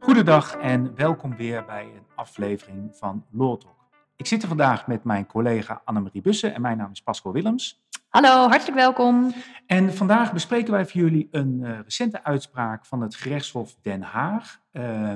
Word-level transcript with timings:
Goedendag 0.00 0.56
en 0.56 0.94
welkom 0.94 1.36
weer 1.36 1.64
bij 1.64 1.84
een 1.84 2.06
aflevering 2.14 2.96
van 2.96 3.24
Law 3.30 3.60
Talk. 3.60 3.88
Ik 4.16 4.26
zit 4.26 4.42
er 4.42 4.48
vandaag 4.48 4.86
met 4.86 5.04
mijn 5.04 5.26
collega 5.26 5.82
Annemarie 5.84 6.20
Bussen 6.22 6.54
en 6.54 6.60
mijn 6.60 6.76
naam 6.76 6.90
is 6.90 7.02
Pascal 7.02 7.32
Willems. 7.32 7.84
Hallo, 8.08 8.48
hartelijk 8.48 8.76
welkom. 8.76 9.32
En 9.66 9.94
vandaag 9.94 10.32
bespreken 10.32 10.72
wij 10.72 10.86
voor 10.86 11.00
jullie 11.00 11.28
een 11.30 11.60
uh, 11.62 11.80
recente 11.80 12.24
uitspraak 12.24 12.86
van 12.86 13.00
het 13.00 13.14
gerechtshof 13.14 13.76
Den 13.82 14.02
Haag. 14.02 14.60
Uh, 14.72 15.14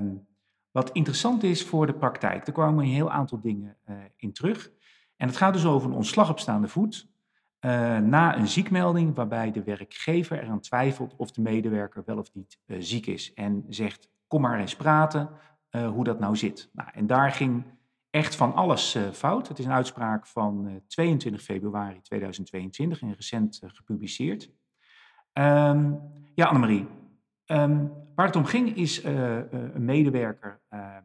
wat 0.70 0.90
interessant 0.90 1.42
is 1.42 1.64
voor 1.64 1.86
de 1.86 1.94
praktijk. 1.94 2.46
Er 2.46 2.52
kwamen 2.52 2.84
een 2.84 2.90
heel 2.90 3.10
aantal 3.10 3.40
dingen 3.40 3.76
uh, 3.88 3.96
in 4.16 4.32
terug. 4.32 4.70
En 5.16 5.26
het 5.26 5.36
gaat 5.36 5.52
dus 5.52 5.64
over 5.64 5.88
een 5.88 5.96
ontslag 5.96 6.30
op 6.30 6.38
staande 6.38 6.68
voet. 6.68 7.14
Uh, 7.60 7.98
na 7.98 8.36
een 8.38 8.48
ziekmelding 8.48 9.14
waarbij 9.14 9.52
de 9.52 9.62
werkgever 9.62 10.42
eraan 10.42 10.60
twijfelt 10.60 11.16
of 11.16 11.30
de 11.30 11.40
medewerker 11.40 12.02
wel 12.06 12.18
of 12.18 12.34
niet 12.34 12.58
ziek 12.66 13.06
is. 13.06 13.32
En 13.34 13.64
zegt, 13.68 14.08
kom 14.26 14.40
maar 14.40 14.60
eens 14.60 14.76
praten 14.76 15.30
hoe 15.70 16.04
dat 16.04 16.18
nou 16.18 16.36
zit. 16.36 16.70
Nou, 16.72 16.88
en 16.92 17.06
daar 17.06 17.30
ging 17.32 17.64
echt 18.10 18.34
van 18.34 18.54
alles 18.54 18.98
fout. 19.12 19.48
Het 19.48 19.58
is 19.58 19.64
een 19.64 19.72
uitspraak 19.72 20.26
van 20.26 20.66
uh, 20.66 20.74
22 20.86 21.42
februari 21.42 22.00
2022 22.00 23.02
en 23.02 23.14
recent 23.14 23.62
gepubliceerd. 23.66 24.50
Um, 25.32 26.00
ja, 26.34 26.46
Annemarie. 26.46 26.86
Um, 27.46 27.92
waar 28.14 28.26
het 28.26 28.36
om 28.36 28.44
ging 28.44 28.76
is 28.76 29.04
een 29.04 29.84
medewerker 29.84 30.60
ehm, 30.68 31.02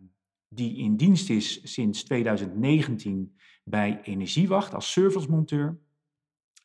die 0.54 0.77
in 0.77 0.95
dienst 0.95 1.29
is 1.29 1.73
sinds 1.73 2.04
2019 2.04 3.35
bij 3.63 3.99
Energiewacht 4.04 4.73
als 4.73 4.91
servicemonteur. 4.91 5.77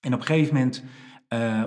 En 0.07 0.15
op 0.15 0.21
een 0.21 0.27
gegeven 0.27 0.55
moment 0.55 0.83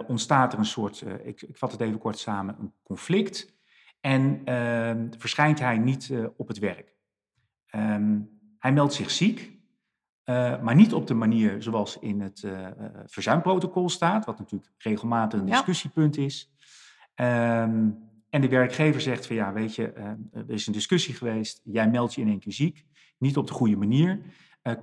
ontstaat 0.07 0.53
er 0.53 0.59
een 0.59 0.65
soort, 0.65 1.03
ik, 1.23 1.41
ik, 1.41 1.57
vat 1.57 1.71
het 1.71 1.81
even 1.81 1.97
kort 1.99 2.17
samen, 2.19 2.55
een 2.59 2.73
conflict. 2.83 3.53
En 3.99 4.41
verschijnt 5.17 5.59
hij 5.59 5.77
niet 5.77 6.13
op 6.37 6.47
het 6.47 6.59
werk. 6.59 6.95
Um, 7.75 8.29
hij 8.59 8.73
meldt 8.73 8.93
zich 8.93 9.11
ziek, 9.11 9.57
maar 10.61 10.75
niet 10.75 10.93
op 10.93 11.07
de 11.07 11.13
manier 11.13 11.61
zoals 11.61 11.99
in 11.99 12.21
het 12.21 12.47
verzuimprotocol 13.05 13.89
staat, 13.89 14.25
wat 14.25 14.39
natuurlijk 14.39 14.71
regelmatig 14.77 15.39
een 15.39 15.45
discussiepunt 15.45 16.17
is. 16.17 16.53
Um, 17.15 17.97
en 18.29 18.41
de 18.41 18.49
werkgever 18.49 19.01
zegt 19.01 19.27
van 19.27 19.35
ja, 19.35 19.53
weet 19.53 19.75
je, 19.75 19.91
er 20.33 20.49
is 20.49 20.67
een 20.67 20.73
discussie 20.73 21.13
geweest, 21.13 21.61
jij 21.63 21.89
meldt 21.89 22.13
je 22.13 22.21
in 22.21 22.27
één 22.27 22.39
keer 22.39 22.53
ziek, 22.53 22.85
niet 23.17 23.37
op 23.37 23.47
de 23.47 23.53
goede 23.53 23.77
manier. 23.77 24.21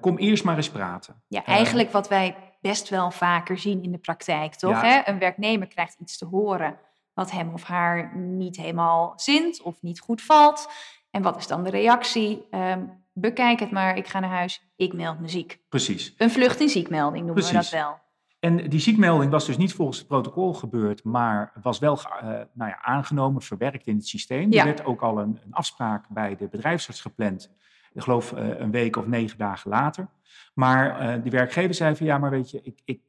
kom 0.00 0.16
eerst 0.18 0.44
maar 0.44 0.56
eens 0.56 0.70
praten. 0.70 1.22
Ja, 1.28 1.44
eigenlijk 1.44 1.90
wat 1.90 2.08
wij 2.08 2.45
best 2.60 2.88
wel 2.88 3.10
vaker 3.10 3.58
zien 3.58 3.82
in 3.82 3.92
de 3.92 3.98
praktijk, 3.98 4.54
toch? 4.54 4.82
Ja. 4.82 4.82
Hè? 4.82 5.00
Een 5.04 5.18
werknemer 5.18 5.66
krijgt 5.66 5.96
iets 6.00 6.18
te 6.18 6.24
horen 6.24 6.78
wat 7.14 7.30
hem 7.30 7.52
of 7.52 7.62
haar 7.62 8.16
niet 8.16 8.56
helemaal 8.56 9.12
zint 9.16 9.62
of 9.62 9.82
niet 9.82 10.00
goed 10.00 10.22
valt. 10.22 10.68
En 11.10 11.22
wat 11.22 11.36
is 11.36 11.46
dan 11.46 11.64
de 11.64 11.70
reactie? 11.70 12.46
Um, 12.50 13.04
bekijk 13.12 13.60
het 13.60 13.70
maar, 13.70 13.96
ik 13.96 14.06
ga 14.06 14.20
naar 14.20 14.30
huis, 14.30 14.62
ik 14.76 14.92
meld 14.92 15.20
me 15.20 15.28
ziek. 15.28 15.60
Precies. 15.68 16.14
Een 16.16 16.30
vlucht 16.30 16.60
in 16.60 16.68
ziekmelding 16.68 17.26
noemen 17.26 17.44
Precies. 17.44 17.70
we 17.70 17.76
dat 17.76 17.84
wel. 17.86 17.98
En 18.40 18.68
die 18.68 18.80
ziekmelding 18.80 19.30
was 19.30 19.46
dus 19.46 19.56
niet 19.56 19.74
volgens 19.74 19.98
het 19.98 20.06
protocol 20.06 20.54
gebeurd, 20.54 21.04
maar 21.04 21.52
was 21.62 21.78
wel 21.78 21.98
uh, 21.98 22.28
nou 22.30 22.70
ja, 22.70 22.82
aangenomen, 22.82 23.42
verwerkt 23.42 23.86
in 23.86 23.96
het 23.96 24.06
systeem. 24.06 24.52
Ja. 24.52 24.58
Er 24.58 24.64
werd 24.64 24.84
ook 24.84 25.02
al 25.02 25.18
een, 25.18 25.40
een, 25.44 25.52
afspraak 25.52 26.08
bij 26.08 26.36
de 26.36 26.48
bedrijfsarts 26.48 27.00
gepland, 27.00 27.50
ik 27.96 28.02
geloof 28.02 28.32
uh, 28.32 28.58
een 28.58 28.70
week 28.70 28.96
of 28.96 29.06
negen 29.06 29.38
dagen 29.38 29.70
later. 29.70 30.08
Maar 30.54 31.02
uh, 31.02 31.22
die 31.22 31.30
werkgever 31.30 31.74
zei 31.74 31.96
van 31.96 32.06
ja, 32.06 32.18
maar 32.18 32.30
weet 32.30 32.50
je, 32.50 32.60
ik, 32.62 32.78
ik, 32.84 33.00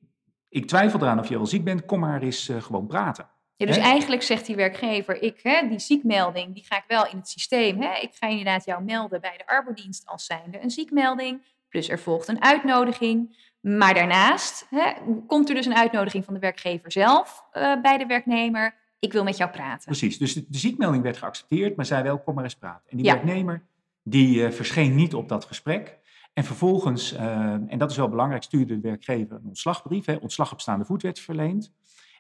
ik 0.49 0.67
twijfel 0.67 0.99
eraan 0.99 1.19
of 1.19 1.29
je 1.29 1.35
wel 1.35 1.45
ziek 1.45 1.63
bent, 1.63 1.85
kom 1.85 1.99
maar 1.99 2.21
eens 2.21 2.51
gewoon 2.59 2.87
praten. 2.87 3.27
Ja, 3.55 3.65
dus 3.65 3.75
He? 3.75 3.81
eigenlijk 3.81 4.21
zegt 4.21 4.45
die 4.45 4.55
werkgever, 4.55 5.21
ik, 5.21 5.39
hè, 5.43 5.67
die 5.67 5.79
ziekmelding, 5.79 6.53
die 6.53 6.63
ga 6.63 6.77
ik 6.77 6.83
wel 6.87 7.07
in 7.07 7.17
het 7.17 7.29
systeem. 7.29 7.81
Hè. 7.81 7.97
Ik 7.99 8.11
ga 8.13 8.27
inderdaad 8.27 8.65
jou 8.65 8.83
melden 8.83 9.21
bij 9.21 9.37
de 9.37 9.47
arbodienst 9.47 10.05
als 10.05 10.25
zijnde 10.25 10.61
een 10.61 10.69
ziekmelding. 10.69 11.41
Plus 11.69 11.89
er 11.89 11.99
volgt 11.99 12.27
een 12.27 12.43
uitnodiging. 12.43 13.35
Maar 13.61 13.93
daarnaast 13.93 14.67
hè, 14.69 14.91
komt 15.27 15.49
er 15.49 15.55
dus 15.55 15.65
een 15.65 15.75
uitnodiging 15.75 16.25
van 16.25 16.33
de 16.33 16.39
werkgever 16.39 16.91
zelf 16.91 17.43
uh, 17.53 17.81
bij 17.81 17.97
de 17.97 18.05
werknemer. 18.05 18.75
Ik 18.99 19.13
wil 19.13 19.23
met 19.23 19.37
jou 19.37 19.51
praten. 19.51 19.85
Precies, 19.85 20.17
dus 20.17 20.33
de, 20.33 20.45
de, 20.49 20.57
ziekmelding 20.57 21.03
werd 21.03 21.17
geaccepteerd, 21.17 21.75
maar 21.75 21.85
zij 21.85 22.03
wel, 22.03 22.19
kom 22.19 22.35
maar 22.35 22.43
eens 22.43 22.55
praten. 22.55 22.89
En 22.89 22.97
die 22.97 23.05
ja. 23.05 23.13
werknemer, 23.13 23.63
die 24.09 24.35
uh, 24.35 24.51
verscheen 24.51 24.95
niet 24.95 25.13
op 25.13 25.29
dat 25.29 25.45
gesprek. 25.45 25.99
En 26.33 26.43
vervolgens, 26.43 27.13
uh, 27.13 27.21
en 27.51 27.77
dat 27.77 27.91
is 27.91 27.97
wel 27.97 28.09
belangrijk, 28.09 28.43
stuurde 28.43 28.75
de 28.79 28.87
werkgever 28.87 29.35
een 29.35 29.47
ontslagbrief. 29.47 30.05
Hè, 30.05 30.15
ontslag 30.15 30.51
op 30.51 30.61
staande 30.61 30.85
voet 30.85 31.01
werd 31.01 31.19
verleend. 31.19 31.73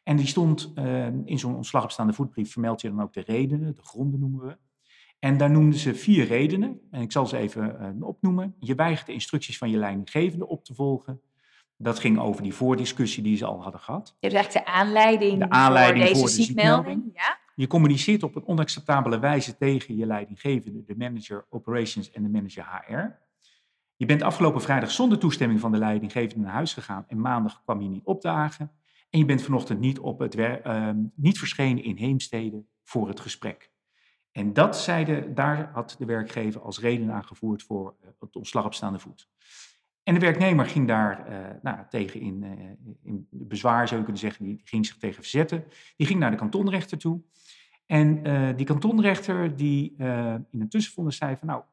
En 0.03 0.15
die 0.15 0.27
stond 0.27 0.71
uh, 0.75 1.07
in 1.25 1.39
zo'n 1.39 1.55
ontslag 1.55 1.83
op 1.83 1.91
staande 1.91 2.13
voetbrief, 2.13 2.51
vermeld 2.51 2.81
je 2.81 2.89
dan 2.89 3.01
ook 3.01 3.13
de 3.13 3.23
redenen, 3.25 3.75
de 3.75 3.83
gronden 3.83 4.19
noemen 4.19 4.45
we. 4.45 4.57
En 5.19 5.37
daar 5.37 5.51
noemden 5.51 5.79
ze 5.79 5.95
vier 5.95 6.25
redenen, 6.25 6.79
en 6.91 7.01
ik 7.01 7.11
zal 7.11 7.25
ze 7.25 7.37
even 7.37 7.97
opnoemen. 8.03 8.55
Je 8.59 8.75
weigert 8.75 9.05
de 9.07 9.13
instructies 9.13 9.57
van 9.57 9.69
je 9.69 9.77
leidinggevende 9.77 10.47
op 10.47 10.63
te 10.63 10.75
volgen. 10.75 11.21
Dat 11.77 11.99
ging 11.99 12.19
over 12.19 12.43
die 12.43 12.53
voordiscussie 12.53 13.23
die 13.23 13.37
ze 13.37 13.45
al 13.45 13.63
hadden 13.63 13.81
gehad. 13.81 14.15
Je 14.19 14.27
hebt 14.27 14.39
eigenlijk 14.39 14.65
de 14.65 14.71
aanleiding, 14.71 15.39
de 15.39 15.49
aanleiding 15.49 16.05
voor 16.05 16.13
deze 16.13 16.19
voor 16.19 16.29
de 16.29 16.43
ziekmelding. 16.43 17.03
ziekmelding. 17.03 17.11
Ja? 17.15 17.46
Je 17.57 17.67
communiceert 17.67 18.23
op 18.23 18.35
een 18.35 18.45
onacceptabele 18.45 19.19
wijze 19.19 19.57
tegen 19.57 19.95
je 19.95 20.05
leidinggevende, 20.05 20.83
de 20.83 20.95
manager 20.95 21.45
operations 21.49 22.11
en 22.11 22.23
de 22.23 22.29
manager 22.29 22.65
HR. 22.65 23.25
Je 23.95 24.05
bent 24.05 24.21
afgelopen 24.21 24.61
vrijdag 24.61 24.91
zonder 24.91 25.19
toestemming 25.19 25.59
van 25.59 25.71
de 25.71 25.77
leidinggevende 25.77 26.43
naar 26.43 26.53
huis 26.53 26.73
gegaan 26.73 27.05
en 27.07 27.21
maandag 27.21 27.63
kwam 27.63 27.81
je 27.81 27.89
niet 27.89 28.03
opdagen. 28.03 28.71
En 29.09 29.19
je 29.19 29.25
bent 29.25 29.41
vanochtend 29.41 29.79
niet, 29.79 29.99
op 29.99 30.19
het 30.19 30.35
uh, 30.35 30.89
niet 31.15 31.39
verschenen 31.39 31.83
in 31.83 31.97
Heemstede 31.97 32.65
voor 32.83 33.07
het 33.07 33.19
gesprek. 33.19 33.71
En 34.31 34.53
dat 34.53 34.77
zeide, 34.77 35.33
daar 35.33 35.69
had 35.73 35.95
de 35.99 36.05
werkgever 36.05 36.61
als 36.61 36.79
reden 36.79 37.11
aangevoerd 37.11 37.63
voor 37.63 37.95
uh, 38.01 38.09
het 38.19 38.35
ontslag 38.35 38.65
op 38.65 38.73
staande 38.73 38.99
voet. 38.99 39.29
En 40.07 40.13
de 40.13 40.19
werknemer 40.19 40.65
ging 40.65 40.87
daar 40.87 41.29
uh, 41.29 41.37
nou, 41.61 41.77
tegen 41.89 42.19
in, 42.19 42.43
uh, 42.43 42.91
in, 43.03 43.27
bezwaar, 43.29 43.87
zou 43.87 43.99
je 43.99 44.05
kunnen 44.05 44.21
zeggen, 44.21 44.45
die 44.45 44.61
ging 44.63 44.85
zich 44.85 44.97
tegen 44.97 45.15
verzetten. 45.15 45.63
Die 45.95 46.07
ging 46.07 46.19
naar 46.19 46.31
de 46.31 46.37
kantonrechter 46.37 46.97
toe. 46.97 47.21
En 47.85 48.23
die 48.55 48.65
kantonrechter 48.65 49.55
die 49.55 49.95
in 50.51 50.61
een 50.61 50.69
tussenvonnis 50.69 51.17
zei 51.17 51.35
van, 51.35 51.47
nou, 51.47 51.63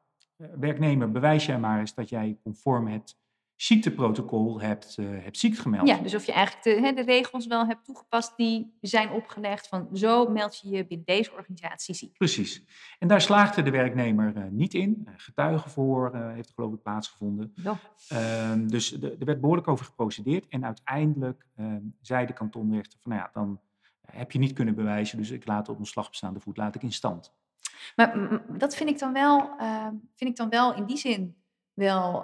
werknemer, 0.59 1.11
bewijs 1.11 1.45
jij 1.45 1.59
maar 1.59 1.79
eens 1.79 1.93
dat 1.93 2.09
jij 2.09 2.37
conform 2.43 2.87
het 2.87 3.17
ziekteprotocol 3.55 4.61
hebt, 4.61 4.97
uh, 4.99 5.23
hebt 5.23 5.37
ziek 5.37 5.57
gemeld. 5.57 5.87
Ja, 5.87 5.97
dus 5.97 6.15
of 6.15 6.25
je 6.25 6.31
eigenlijk 6.31 6.63
de, 6.63 6.87
hè, 6.87 6.93
de, 6.93 7.01
regels 7.01 7.47
wel 7.47 7.65
hebt 7.65 7.85
toegepast 7.85 8.37
die 8.37 8.77
zijn 8.81 9.11
opgelegd 9.11 9.67
van 9.67 9.89
zo 9.93 10.29
meld 10.29 10.59
je 10.59 10.69
je 10.69 10.87
binnen 10.87 11.05
deze 11.05 11.31
organisatie 11.31 11.95
ziek. 11.95 12.17
Precies. 12.17 12.63
En 12.99 13.07
daar 13.07 13.21
slaagde 13.21 13.61
de 13.61 13.71
werknemer 13.71 14.37
uh, 14.37 14.43
niet 14.49 14.73
in. 14.73 15.07
Getuigenverhoor 15.15 16.15
uh, 16.15 16.33
heeft 16.33 16.51
geloof 16.55 16.73
ik 16.73 16.81
plaatsgevonden. 16.81 17.53
Ja. 17.55 17.79
Ehm, 18.07 18.67
dus 18.67 18.89
de, 18.89 19.15
er 19.19 19.25
werd 19.25 19.41
behoorlijk 19.41 19.67
over 19.67 19.85
geprocedeerd. 19.85 20.47
En 20.47 20.65
uiteindelijk 20.65 21.47
ehm, 21.55 21.81
zei 22.01 22.25
de 22.25 22.33
kantonrechter 22.33 22.99
van 23.01 23.11
nou 23.11 23.23
ja, 23.23 23.29
dan 23.33 23.59
heb 24.11 24.31
je 24.31 24.39
niet 24.39 24.53
kunnen 24.53 24.75
bewijzen, 24.75 25.17
dus 25.17 25.31
ik 25.31 25.47
laat 25.47 25.69
op 25.69 25.79
een 25.79 25.85
slag 25.85 26.07
op 26.07 26.15
staande 26.15 26.39
voet 26.39 26.57
laat 26.57 26.75
ik 26.75 26.83
in 26.83 26.91
stand. 26.91 27.33
Maar 27.95 28.41
dat 28.57 28.75
vind 28.75 28.89
ik 28.89 28.99
dan 28.99 29.13
wel, 29.13 29.49
vind 30.15 30.29
ik 30.29 30.35
dan 30.35 30.49
wel 30.49 30.75
in 30.75 30.85
die 30.85 30.97
zin 30.97 31.35
wel 31.75 32.23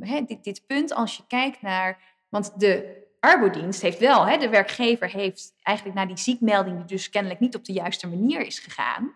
he, 0.00 0.24
dit, 0.24 0.44
dit, 0.44 0.66
punt 0.66 0.94
als 0.94 1.16
je 1.16 1.22
kijkt 1.26 1.62
naar. 1.62 1.98
Want 2.28 2.60
de 2.60 3.02
arbodienst 3.20 3.82
heeft 3.82 3.98
wel, 3.98 4.38
de 4.38 4.48
werkgever 4.48 5.10
heeft 5.10 5.54
eigenlijk 5.62 5.96
naar 5.96 6.06
die 6.06 6.18
ziekmelding, 6.18 6.76
die 6.76 6.84
dus 6.84 7.10
kennelijk 7.10 7.40
niet 7.40 7.56
op 7.56 7.64
de 7.64 7.72
juiste 7.72 8.08
manier 8.08 8.40
is 8.40 8.58
gegaan. 8.58 9.14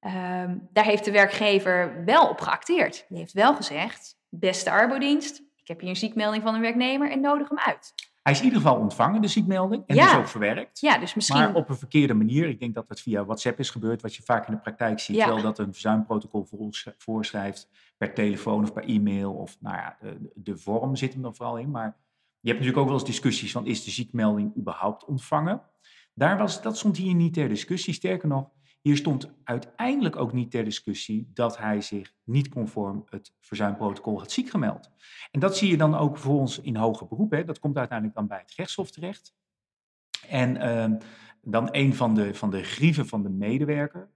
Um, 0.00 0.68
daar 0.72 0.84
heeft 0.84 1.04
de 1.04 1.10
werkgever 1.10 2.04
wel 2.04 2.28
op 2.28 2.40
geacteerd. 2.40 3.04
Die 3.08 3.18
heeft 3.18 3.32
wel 3.32 3.54
gezegd: 3.54 4.16
beste 4.28 4.70
arbodienst, 4.70 5.42
ik 5.56 5.68
heb 5.68 5.80
hier 5.80 5.88
een 5.88 5.96
ziekmelding 5.96 6.42
van 6.42 6.54
een 6.54 6.60
werknemer 6.60 7.10
en 7.10 7.20
nodig 7.20 7.48
hem 7.48 7.58
uit. 7.58 7.94
Hij 8.24 8.32
is 8.32 8.38
in 8.38 8.44
ieder 8.44 8.60
geval 8.60 8.78
ontvangen, 8.78 9.20
de 9.20 9.28
ziekmelding, 9.28 9.82
en 9.86 9.94
ja. 9.94 10.04
dus 10.04 10.16
ook 10.16 10.28
verwerkt. 10.28 10.80
Ja, 10.80 10.98
dus 10.98 11.14
misschien... 11.14 11.38
Maar 11.38 11.54
op 11.54 11.68
een 11.68 11.76
verkeerde 11.76 12.14
manier. 12.14 12.48
Ik 12.48 12.60
denk 12.60 12.74
dat 12.74 12.88
het 12.88 13.00
via 13.00 13.24
WhatsApp 13.24 13.58
is 13.58 13.70
gebeurd, 13.70 14.02
wat 14.02 14.14
je 14.14 14.22
vaak 14.22 14.46
in 14.46 14.54
de 14.54 14.60
praktijk 14.60 15.00
ziet. 15.00 15.16
Ja. 15.16 15.26
Wel 15.26 15.42
dat 15.42 15.58
een 15.58 15.72
verzuimprotocol 15.72 16.46
voorschrijft 16.98 17.68
per 17.96 18.14
telefoon 18.14 18.62
of 18.62 18.72
per 18.72 18.84
e-mail. 18.84 19.32
Of 19.32 19.56
nou 19.60 19.76
ja, 19.76 19.96
de, 20.00 20.30
de 20.34 20.56
vorm 20.56 20.96
zit 20.96 21.12
hem 21.12 21.24
er 21.24 21.34
vooral 21.34 21.56
in. 21.56 21.70
Maar 21.70 21.96
je 22.40 22.48
hebt 22.48 22.60
natuurlijk 22.60 22.78
ook 22.78 22.86
wel 22.86 22.94
eens 22.94 23.04
discussies 23.08 23.52
van, 23.52 23.66
is 23.66 23.84
de 23.84 23.90
ziekmelding 23.90 24.56
überhaupt 24.56 25.04
ontvangen? 25.04 25.62
Daar 26.14 26.38
was, 26.38 26.62
dat 26.62 26.76
stond 26.76 26.96
hier 26.96 27.14
niet 27.14 27.34
ter 27.34 27.48
discussie. 27.48 27.94
Sterker 27.94 28.28
nog, 28.28 28.50
hier 28.84 28.96
stond 28.96 29.30
uiteindelijk 29.44 30.16
ook 30.16 30.32
niet 30.32 30.50
ter 30.50 30.64
discussie 30.64 31.30
dat 31.34 31.58
hij 31.58 31.80
zich 31.80 32.14
niet 32.24 32.48
conform 32.48 33.04
het 33.08 33.34
verzuimprotocol 33.40 34.18
had 34.18 34.32
ziek 34.32 34.50
gemeld. 34.50 34.90
En 35.30 35.40
dat 35.40 35.56
zie 35.56 35.70
je 35.70 35.76
dan 35.76 35.94
ook 35.94 36.18
voor 36.18 36.38
ons 36.40 36.60
in 36.60 36.76
hoger 36.76 37.06
beroep. 37.06 37.30
Hè. 37.30 37.44
Dat 37.44 37.58
komt 37.58 37.76
uiteindelijk 37.76 38.18
dan 38.18 38.26
bij 38.26 38.38
het 38.38 38.50
gerechtshof 38.50 38.90
terecht. 38.90 39.34
En 40.28 40.56
uh, 40.56 41.00
dan 41.42 41.68
een 41.70 41.94
van 41.94 42.14
de, 42.14 42.34
van 42.34 42.50
de 42.50 42.62
grieven 42.62 43.06
van 43.06 43.22
de 43.22 43.30
medewerker, 43.30 44.10